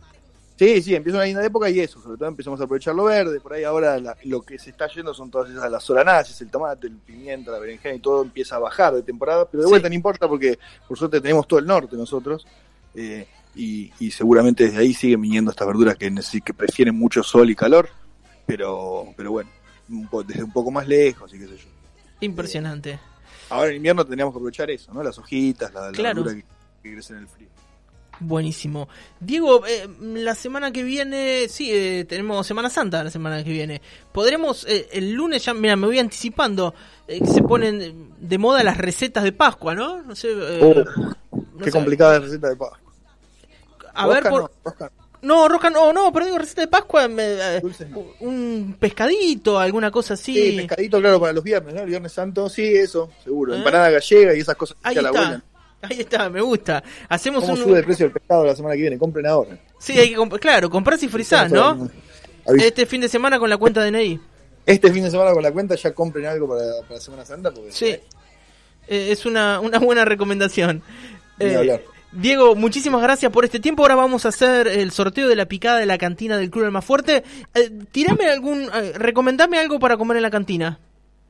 Sí, 0.58 0.82
sí, 0.82 0.94
empieza 0.94 1.18
una 1.18 1.26
linda 1.26 1.44
época 1.44 1.70
y 1.70 1.78
eso, 1.78 2.00
sobre 2.02 2.16
todo 2.18 2.28
empezamos 2.28 2.60
a 2.60 2.64
aprovechar 2.64 2.92
lo 2.94 3.04
verde, 3.04 3.38
por 3.40 3.52
ahí 3.52 3.62
ahora 3.62 3.96
la- 4.00 4.16
lo 4.24 4.42
que 4.42 4.58
se 4.58 4.70
está 4.70 4.88
yendo 4.88 5.14
son 5.14 5.30
todas 5.30 5.50
esas, 5.50 5.70
las 5.70 5.84
solanáceas, 5.84 6.40
el 6.40 6.50
tomate, 6.50 6.88
el 6.88 6.94
pimienta, 6.96 7.52
la 7.52 7.60
berenjena 7.60 7.94
y 7.94 8.00
todo 8.00 8.22
empieza 8.22 8.56
a 8.56 8.58
bajar 8.58 8.92
de 8.94 9.02
temporada, 9.02 9.48
pero 9.48 9.62
de 9.62 9.66
Sí. 9.68 9.70
vuelta 9.70 9.88
no 9.88 9.94
importa 9.94 10.26
porque 10.26 10.58
por 10.88 10.98
suerte 10.98 11.20
tenemos 11.20 11.46
todo 11.46 11.60
el 11.60 11.66
norte 11.66 11.94
nosotros 11.96 12.44
eh, 12.94 13.28
y, 13.54 13.92
y 14.00 14.10
seguramente 14.10 14.64
desde 14.64 14.78
ahí 14.78 14.92
siguen 14.94 15.20
viniendo 15.20 15.52
estas 15.52 15.68
verduras 15.68 15.96
que, 15.96 16.12
que 16.44 16.54
prefieren 16.54 16.96
mucho 16.98 17.22
sol 17.22 17.48
y 17.50 17.54
calor, 17.54 17.88
pero, 18.44 19.06
pero 19.16 19.30
bueno, 19.30 19.50
un 19.88 20.08
po- 20.08 20.24
desde 20.24 20.42
un 20.42 20.52
poco 20.52 20.72
más 20.72 20.88
lejos 20.88 21.32
y 21.34 21.38
qué 21.38 21.46
sé 21.46 21.56
yo. 21.56 21.68
Impresionante. 22.20 22.98
Ahora 23.50 23.70
en 23.70 23.76
invierno 23.76 24.04
tendríamos 24.04 24.34
que 24.34 24.38
aprovechar 24.38 24.68
eso, 24.70 24.92
¿no? 24.92 25.04
Las 25.04 25.16
hojitas, 25.18 25.72
la, 25.72 25.86
la 25.86 25.92
Claro. 25.92 26.24
verdura 26.24 26.42
que, 26.42 26.88
que 26.88 26.92
crece 26.94 27.12
en 27.12 27.20
el 27.20 27.28
frío. 27.28 27.48
Buenísimo. 28.20 28.88
Diego, 29.20 29.64
eh, 29.66 29.88
la 30.00 30.34
semana 30.34 30.72
que 30.72 30.82
viene, 30.82 31.46
sí, 31.48 31.70
eh, 31.72 32.04
tenemos 32.08 32.46
Semana 32.46 32.68
Santa 32.68 33.04
la 33.04 33.10
semana 33.10 33.44
que 33.44 33.50
viene. 33.50 33.80
Podremos, 34.12 34.66
eh, 34.68 34.88
el 34.92 35.12
lunes 35.12 35.44
ya, 35.44 35.54
mira, 35.54 35.76
me 35.76 35.86
voy 35.86 35.98
anticipando, 35.98 36.74
eh, 37.06 37.20
se 37.24 37.42
ponen 37.42 38.12
de 38.18 38.38
moda 38.38 38.64
las 38.64 38.76
recetas 38.76 39.22
de 39.24 39.32
Pascua, 39.32 39.74
¿no? 39.74 40.02
No 40.02 40.16
sé. 40.16 40.28
eh, 40.32 40.60
Oh, 40.62 40.74
no 41.32 41.64
qué 41.64 41.70
complicada 41.70 42.14
la 42.14 42.18
receta 42.20 42.48
de 42.48 42.56
Pascua. 42.56 42.80
A 43.94 44.06
ver, 44.08 44.22
por... 44.28 44.42
no, 44.42 44.50
rosca 44.64 44.92
No, 45.22 45.48
rosca 45.48 45.70
no, 45.70 45.92
no, 45.92 46.12
pero 46.12 46.26
digo 46.26 46.38
receta 46.38 46.60
de 46.62 46.68
Pascua, 46.68 47.08
me- 47.08 47.22
eh, 47.56 47.62
no. 47.90 48.04
un 48.20 48.76
pescadito, 48.78 49.58
alguna 49.58 49.90
cosa 49.90 50.14
así. 50.14 50.34
Sí, 50.34 50.56
pescadito, 50.56 51.00
claro, 51.00 51.18
para 51.20 51.32
los 51.32 51.42
viernes, 51.42 51.74
¿no? 51.74 51.80
El 51.82 51.88
viernes 51.88 52.12
santo, 52.12 52.48
sí, 52.48 52.64
eso, 52.64 53.10
seguro. 53.24 53.54
¿Eh? 53.54 53.58
Empanada 53.58 53.90
gallega 53.90 54.34
y 54.34 54.40
esas 54.40 54.54
cosas 54.56 54.76
que 54.82 54.88
hacía 54.88 55.02
la 55.02 55.08
está. 55.10 55.20
abuela. 55.20 55.44
Ahí 55.82 56.00
está, 56.00 56.28
me 56.28 56.40
gusta. 56.40 56.82
Hacemos 57.08 57.42
¿Cómo 57.42 57.54
un... 57.54 57.58
sube 57.60 57.78
el 57.78 57.84
precio 57.84 58.06
del 58.06 58.12
pescado 58.12 58.44
la 58.44 58.56
semana 58.56 58.74
que 58.74 58.80
viene? 58.82 58.98
Compren 58.98 59.26
ahora. 59.26 59.58
Sí, 59.78 59.98
hay 59.98 60.10
que 60.10 60.16
comp- 60.16 60.38
claro, 60.40 60.68
compras 60.70 61.02
y 61.02 61.08
frizás, 61.08 61.50
¿no? 61.52 61.88
Este 62.46 62.86
fin 62.86 63.00
de 63.00 63.08
semana 63.08 63.38
con 63.38 63.48
la 63.50 63.56
cuenta 63.56 63.82
de 63.82 63.90
DNI. 63.90 64.20
Este 64.66 64.92
fin 64.92 65.04
de 65.04 65.10
semana 65.10 65.32
con 65.32 65.42
la 65.42 65.52
cuenta 65.52 65.74
ya 65.76 65.92
compren 65.94 66.26
algo 66.26 66.48
para, 66.48 66.62
para 66.86 67.00
Semana 67.00 67.24
Santa. 67.24 67.50
Porque, 67.52 67.72
Sí. 67.72 67.96
Eh, 68.90 69.08
es 69.12 69.24
una, 69.26 69.60
una 69.60 69.78
buena 69.78 70.04
recomendación. 70.04 70.82
Eh, 71.38 71.54
hablar. 71.56 71.82
Diego, 72.10 72.54
muchísimas 72.54 73.02
gracias 73.02 73.30
por 73.30 73.44
este 73.44 73.60
tiempo. 73.60 73.82
Ahora 73.82 73.94
vamos 73.96 74.24
a 74.24 74.30
hacer 74.30 74.66
el 74.66 74.90
sorteo 74.92 75.28
de 75.28 75.36
la 75.36 75.44
picada 75.46 75.78
de 75.78 75.86
la 75.86 75.98
cantina 75.98 76.38
del 76.38 76.50
Club 76.50 76.64
Almafuerte. 76.64 77.22
Eh, 77.54 77.70
tirame 77.92 78.26
algún, 78.30 78.62
eh, 78.74 78.92
recomendame 78.96 79.58
algo 79.58 79.78
para 79.78 79.96
comer 79.98 80.16
en 80.16 80.22
la 80.22 80.30
cantina. 80.30 80.78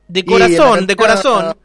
De 0.07 0.23
corazón, 0.25 0.87
de 0.87 0.95
corazón. 0.95 1.55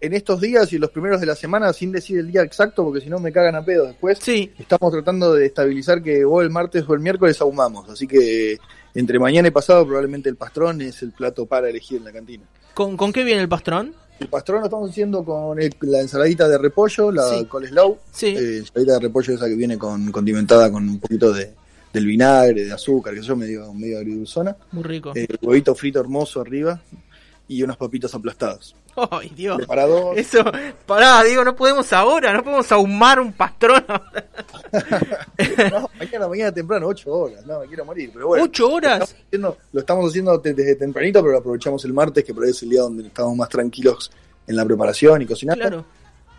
En 0.00 0.12
estos 0.12 0.40
días 0.40 0.72
y 0.72 0.78
los 0.78 0.90
primeros 0.90 1.20
de 1.20 1.26
la 1.26 1.34
semana, 1.34 1.72
sin 1.72 1.90
decir 1.90 2.18
el 2.18 2.30
día 2.30 2.42
exacto, 2.42 2.84
porque 2.84 3.00
si 3.00 3.10
no 3.10 3.18
me 3.18 3.32
cagan 3.32 3.56
a 3.56 3.64
pedo 3.64 3.84
después, 3.86 4.18
Sí, 4.22 4.52
estamos 4.56 4.92
tratando 4.92 5.34
de 5.34 5.46
estabilizar 5.46 6.02
que 6.02 6.24
o 6.24 6.40
el 6.40 6.50
martes 6.50 6.84
o 6.88 6.94
el 6.94 7.00
miércoles 7.00 7.40
ahumamos. 7.40 7.88
Así 7.90 8.06
que 8.06 8.58
entre 8.94 9.18
mañana 9.18 9.48
y 9.48 9.50
pasado 9.50 9.84
probablemente 9.84 10.28
el 10.28 10.36
pastrón 10.36 10.80
es 10.82 11.02
el 11.02 11.10
plato 11.12 11.46
para 11.46 11.68
elegir 11.68 11.98
en 11.98 12.04
la 12.04 12.12
cantina. 12.12 12.44
¿con, 12.74 12.96
con 12.96 13.12
qué 13.12 13.24
viene 13.24 13.42
el 13.42 13.48
pastrón? 13.48 13.92
El 14.20 14.28
pastrón 14.28 14.60
lo 14.60 14.66
estamos 14.66 14.88
haciendo 14.90 15.24
con 15.24 15.60
el- 15.60 15.74
la 15.80 16.00
ensaladita 16.00 16.46
de 16.48 16.58
repollo, 16.58 17.10
la 17.10 17.28
Sí. 17.28 17.44
coleslaw, 17.46 17.98
Sí. 18.12 18.26
eh, 18.28 18.58
ensaladita 18.58 18.92
de 18.94 19.00
repollo 19.00 19.34
esa 19.34 19.48
que 19.48 19.56
viene 19.56 19.76
con 19.76 20.12
condimentada 20.12 20.70
con 20.70 20.88
un 20.88 21.00
poquito 21.00 21.32
de, 21.32 21.50
del 21.92 22.06
vinagre, 22.06 22.66
de 22.66 22.72
azúcar, 22.72 23.14
que 23.14 23.22
yo, 23.22 23.34
medio, 23.34 23.74
medio 23.74 23.98
agridulzona, 23.98 24.56
Muy 24.70 24.84
rico. 24.84 25.10
eh, 25.16 25.26
huevito 25.42 25.74
frito 25.74 25.98
hermoso 25.98 26.40
arriba 26.40 26.80
y 27.48 27.62
unos 27.62 27.76
papitas 27.76 28.14
aplastadas. 28.14 28.74
Ay, 29.10 29.30
Dios. 29.34 29.56
Preparador, 29.58 30.18
Eso, 30.18 30.44
pará, 30.86 31.22
digo, 31.22 31.44
no 31.44 31.54
podemos 31.56 31.92
ahora, 31.92 32.32
no 32.32 32.42
podemos 32.44 32.70
ahumar 32.72 33.18
un 33.20 33.32
pastrón. 33.32 33.84
no, 35.72 35.90
mañana, 35.98 36.28
mañana 36.28 36.52
temprano, 36.52 36.86
8 36.88 37.10
horas, 37.10 37.46
no, 37.46 37.60
me 37.60 37.66
quiero 37.66 37.84
morir, 37.84 38.10
pero 38.12 38.28
bueno. 38.28 38.44
¿Ocho 38.44 38.70
horas? 38.72 38.98
Lo 38.98 39.04
estamos 39.04 39.22
haciendo, 39.26 39.56
lo 39.72 39.80
estamos 39.80 40.10
haciendo 40.10 40.40
te- 40.40 40.54
desde 40.54 40.74
tempranito, 40.76 41.20
pero 41.20 41.32
lo 41.32 41.38
aprovechamos 41.38 41.84
el 41.84 41.92
martes, 41.92 42.24
que 42.24 42.34
por 42.34 42.44
ahí 42.44 42.50
es 42.50 42.62
el 42.62 42.70
día 42.70 42.82
donde 42.82 43.06
estamos 43.06 43.36
más 43.36 43.48
tranquilos 43.48 44.10
en 44.46 44.56
la 44.56 44.64
preparación 44.64 45.22
y 45.22 45.26
cocinando. 45.26 45.60
Claro. 45.60 45.84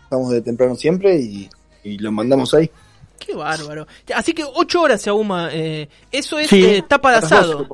Estamos 0.04 0.30
de 0.30 0.40
temprano 0.42 0.74
siempre 0.74 1.16
y, 1.16 1.48
y 1.84 1.98
lo 1.98 2.10
mandamos 2.12 2.52
ahí. 2.54 2.70
Qué 3.18 3.34
bárbaro. 3.34 3.86
Así 4.14 4.32
que 4.32 4.44
ocho 4.44 4.82
horas 4.82 5.00
se 5.00 5.10
ahuma. 5.10 5.50
eh, 5.52 5.88
eso 6.10 6.38
es 6.38 6.48
Sí, 6.48 6.64
eh, 6.64 6.84
tapa 6.88 7.10
de 7.12 7.16
asado. 7.18 7.66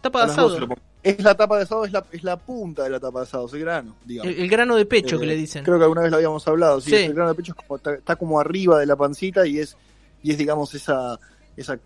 Tapa 0.00 0.26
de 0.26 0.32
asado. 0.32 0.68
Es 1.02 1.20
la 1.22 1.34
tapa 1.34 1.56
de 1.56 1.64
asado, 1.64 1.84
es 1.84 1.92
la, 1.92 2.04
es 2.12 2.22
la 2.22 2.36
punta 2.36 2.84
de 2.84 2.90
la 2.90 3.00
tapa 3.00 3.20
de 3.20 3.24
asado, 3.24 3.46
es 3.46 3.52
el 3.54 3.60
grano, 3.60 3.96
digamos. 4.04 4.32
El, 4.32 4.40
el 4.40 4.48
grano 4.48 4.76
de 4.76 4.86
pecho 4.86 5.18
que 5.18 5.24
Eh, 5.24 5.28
le 5.28 5.36
dicen. 5.36 5.64
Creo 5.64 5.76
que 5.78 5.82
alguna 5.84 6.02
vez 6.02 6.10
lo 6.10 6.16
habíamos 6.18 6.46
hablado, 6.46 6.80
sí. 6.80 6.90
Sí. 6.90 6.96
El 6.96 7.14
grano 7.14 7.30
de 7.30 7.34
pecho 7.34 7.52
es 7.58 7.64
como, 7.66 7.76
está, 7.76 7.94
está 7.94 8.16
como 8.16 8.38
arriba 8.38 8.78
de 8.78 8.86
la 8.86 8.94
pancita 8.94 9.44
y 9.46 9.58
es, 9.58 9.76
y 10.22 10.30
es 10.30 10.38
digamos, 10.38 10.72
esa, 10.74 11.18
esa, 11.56 11.78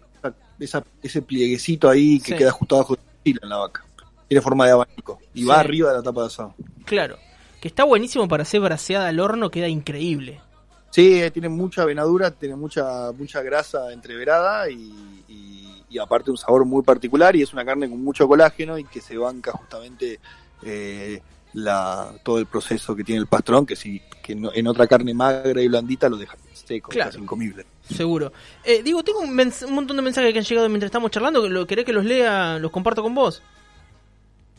esa- 0.61 0.85
ese 1.02 1.22
plieguecito 1.22 1.88
ahí 1.88 2.20
que 2.20 2.33
Sí. 2.33 2.38
queda 2.38 2.50
justo 2.50 2.74
abajo 2.76 2.94
de 2.96 3.00
la 3.02 3.22
pila 3.22 3.40
en 3.42 3.48
la 3.48 3.57
vaca. 3.57 3.85
Tiene 4.29 4.42
forma 4.42 4.66
de 4.66 4.72
abanico 4.72 5.18
y 5.33 5.44
va 5.44 5.61
arriba 5.61 5.90
de 5.90 5.96
la 5.98 6.02
tapa 6.02 6.20
de 6.22 6.26
asado. 6.26 6.55
Claro. 6.85 7.16
Que 7.61 7.68
está 7.68 7.85
buenísimo 7.85 8.29
para 8.29 8.42
hacer 8.42 8.61
braseada 8.61 9.09
al 9.09 9.18
horno, 9.20 9.50
queda 9.50 9.68
increíble. 9.68 10.40
Sí, 10.90 11.20
eh, 11.22 11.31
tiene 11.31 11.48
mucha 11.48 11.85
venadura, 11.85 12.31
tiene 12.31 12.57
mucha 12.57 13.12
mucha 13.12 13.40
grasa 13.42 13.92
entreverada 13.92 14.68
y, 14.70 14.74
y- 15.29 15.65
y 15.96 15.98
aparte 15.98 16.30
un 16.30 16.37
sabor 16.37 16.64
muy 16.64 16.82
particular 16.82 17.35
y 17.37 17.42
es 17.42 17.52
una 17.52 17.64
carne 17.64 17.88
con 17.88 18.02
mucho 18.04 18.28
colágeno 18.28 18.78
y 18.78 18.85
que 18.85 19.00
se 19.00 19.16
banca 19.16 19.52
justamente 19.52 20.20
eh, 20.62 21.20
la, 21.54 22.12
todo 22.22 22.38
el 22.38 22.46
proceso 22.46 22.94
que 22.94 23.02
tiene 23.02 23.20
el 23.20 23.26
pastrón, 23.26 23.64
que 23.66 23.76
si 23.76 24.00
que 24.22 24.35
no- 24.35 24.50
en 24.52 24.66
otra 24.66 24.87
carne 24.87 25.14
magra 25.14 25.61
y 25.62 25.68
blandita 25.68 26.09
lo 26.09 26.16
deja 26.16 26.37
seco, 26.52 26.90
Claro. 26.90 27.11
casi 27.11 27.22
incomible. 27.22 27.64
Seguro. 27.88 28.32
Eh, 28.64 28.82
digo, 28.82 29.02
tengo 29.04 29.20
un, 29.20 29.28
un 29.30 29.72
montón 29.74 29.96
de 29.96 30.02
mensajes 30.02 30.32
que 30.32 30.38
han 30.40 30.44
llegado 30.44 30.68
mientras 30.68 30.88
estamos 30.88 31.11
charlando. 31.12 31.40
Que 31.42 31.48
lo, 31.48 31.66
¿Querés 31.66 31.85
que 31.85 31.92
los 31.92 32.04
lea? 32.04 32.59
Los 32.59 32.72
comparto 32.72 33.02
con 33.04 33.14
vos. 33.14 33.40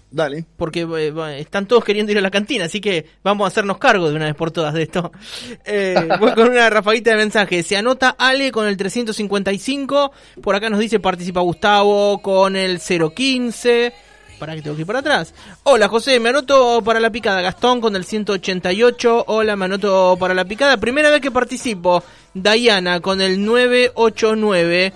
Dale. 0.09 0.45
Porque 0.55 0.87
eh, 0.97 1.39
están 1.39 1.67
todos 1.67 1.83
queriendo 1.83 2.11
ir 2.11 2.17
a 2.17 2.21
la 2.21 2.31
cantina, 2.31 2.65
así 2.65 2.79
que 2.79 3.05
vamos 3.23 3.45
a 3.45 3.47
hacernos 3.49 3.77
cargo 3.77 4.09
de 4.09 4.15
una 4.15 4.25
vez 4.25 4.35
por 4.35 4.51
todas 4.51 4.73
de 4.73 4.83
esto. 4.83 5.11
Eh, 5.69 5.95
voy 6.19 6.31
con 6.31 6.49
una 6.49 6.69
rafaguita 6.69 7.11
de 7.11 7.17
mensajes. 7.17 7.65
Se 7.67 7.75
anota 7.75 8.15
Ale 8.17 8.51
con 8.51 8.67
el 8.67 8.77
355. 8.77 10.11
Por 10.41 10.55
acá 10.55 10.69
nos 10.69 10.79
dice 10.79 10.99
participa 10.99 11.41
Gustavo 11.41 12.21
con 12.21 12.55
el 12.55 12.79
015. 12.79 13.93
Para 14.39 14.55
que 14.55 14.61
tengo 14.61 14.75
que 14.75 14.83
ir 14.83 14.87
para 14.87 14.99
atrás. 14.99 15.33
Hola 15.63 15.89
José, 15.89 16.19
me 16.19 16.29
anoto 16.29 16.81
para 16.83 16.99
la 16.99 17.09
picada. 17.09 17.41
Gastón 17.41 17.81
con 17.81 17.95
el 17.95 18.05
188. 18.05 19.25
Hola, 19.27 19.55
me 19.55 19.65
anoto 19.65 20.15
para 20.17 20.33
la 20.33 20.45
picada. 20.45 20.77
Primera 20.77 21.09
vez 21.09 21.21
que 21.21 21.31
participo. 21.31 22.03
Diana 22.33 23.01
con 23.01 23.19
el 23.19 23.43
989. 23.43 24.93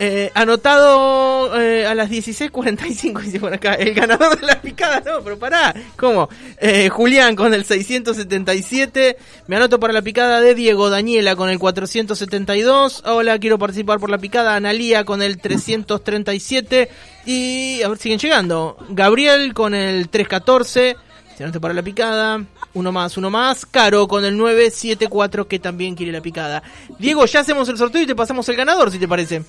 Eh, 0.00 0.32
anotado 0.34 1.60
eh, 1.60 1.86
a 1.86 1.94
las 1.94 2.10
16.45, 2.10 3.20
dice 3.22 3.38
por 3.38 3.54
acá. 3.54 3.74
El 3.74 3.94
ganador 3.94 4.38
de 4.38 4.46
la 4.46 4.60
picada, 4.60 5.00
no, 5.00 5.22
pero 5.22 5.38
pará. 5.38 5.74
¿Cómo? 5.96 6.28
Eh, 6.58 6.88
Julián 6.88 7.36
con 7.36 7.54
el 7.54 7.64
677. 7.64 9.16
Me 9.46 9.56
anoto 9.56 9.78
para 9.78 9.92
la 9.92 10.02
picada 10.02 10.40
de 10.40 10.54
Diego 10.54 10.90
Daniela 10.90 11.36
con 11.36 11.48
el 11.48 11.60
472. 11.60 13.02
Hola, 13.06 13.38
quiero 13.38 13.58
participar 13.58 14.00
por 14.00 14.10
la 14.10 14.18
picada. 14.18 14.56
Analía 14.56 15.04
con 15.04 15.22
el 15.22 15.38
337. 15.38 16.90
Y 17.26 17.82
a 17.82 17.88
ver, 17.88 17.98
siguen 17.98 18.18
llegando. 18.18 18.76
Gabriel 18.88 19.54
con 19.54 19.74
el 19.74 20.08
314. 20.08 20.96
Se 21.36 21.44
anota 21.44 21.60
para 21.60 21.74
la 21.74 21.82
picada. 21.82 22.44
Uno 22.74 22.90
más, 22.90 23.16
uno 23.16 23.30
más. 23.30 23.64
Caro 23.64 24.08
con 24.08 24.24
el 24.24 24.36
974 24.36 25.46
que 25.46 25.60
también 25.60 25.94
quiere 25.94 26.10
la 26.10 26.20
picada. 26.20 26.64
Diego, 26.98 27.24
ya 27.26 27.40
hacemos 27.40 27.68
el 27.68 27.78
sorteo 27.78 28.02
y 28.02 28.06
te 28.06 28.16
pasamos 28.16 28.48
el 28.48 28.56
ganador, 28.56 28.90
si 28.90 28.98
te 28.98 29.06
parece. 29.06 29.44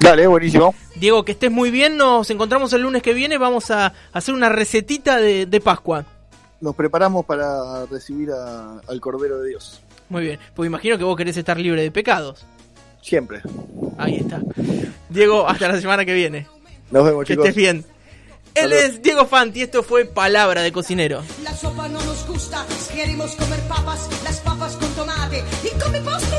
Dale, 0.00 0.26
buenísimo. 0.26 0.74
Diego, 0.96 1.24
que 1.24 1.32
estés 1.32 1.50
muy 1.50 1.70
bien. 1.70 1.96
Nos 1.96 2.28
encontramos 2.30 2.72
el 2.72 2.82
lunes 2.82 3.02
que 3.02 3.14
viene. 3.14 3.38
Vamos 3.38 3.70
a 3.70 3.92
hacer 4.12 4.34
una 4.34 4.48
recetita 4.48 5.16
de, 5.18 5.46
de 5.46 5.60
Pascua. 5.60 6.04
nos 6.60 6.74
preparamos 6.74 7.24
para 7.26 7.84
recibir 7.86 8.30
a- 8.30 8.80
al 8.88 9.00
Cordero 9.00 9.38
de 9.40 9.50
Dios. 9.50 9.80
Muy 10.08 10.22
bien. 10.22 10.38
Pues 10.54 10.66
imagino 10.66 10.96
que 10.98 11.04
vos 11.04 11.16
querés 11.16 11.36
estar 11.36 11.58
libre 11.58 11.82
de 11.82 11.90
pecados. 11.90 12.44
Siempre. 13.02 13.42
Ahí 13.98 14.16
está. 14.16 14.40
Diego, 15.10 15.46
hasta 15.46 15.68
la 15.68 15.80
semana 15.80 16.04
que 16.04 16.14
viene. 16.14 16.46
Nos 16.90 17.04
vemos, 17.04 17.24
Que 17.24 17.32
chicos. 17.34 17.46
estés 17.46 17.56
bien. 17.56 17.84
Él 18.54 18.72
es 18.72 19.02
Diego 19.02 19.26
Fanti, 19.26 19.62
esto 19.62 19.82
fue 19.82 20.04
Palabra 20.04 20.62
de 20.62 20.70
Cocinero. 20.70 21.22
La 21.42 21.52
sopa 21.54 21.88
no 21.88 22.00
nos 22.04 22.24
gusta, 22.26 22.64
queremos 22.94 23.34
comer 23.34 23.58
papas, 23.68 24.08
las 24.22 24.38
papas 24.40 24.76
con 24.76 24.88
tomate 24.90 25.42
y 25.64 25.68
come 25.82 26.00
postre 26.00 26.38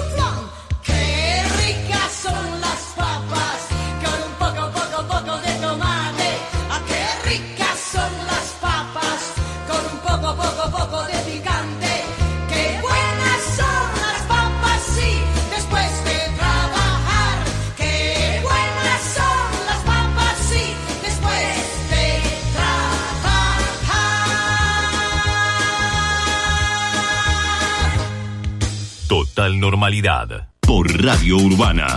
Por 30.60 30.86
Radio 31.04 31.38
Urbana. 31.38 31.88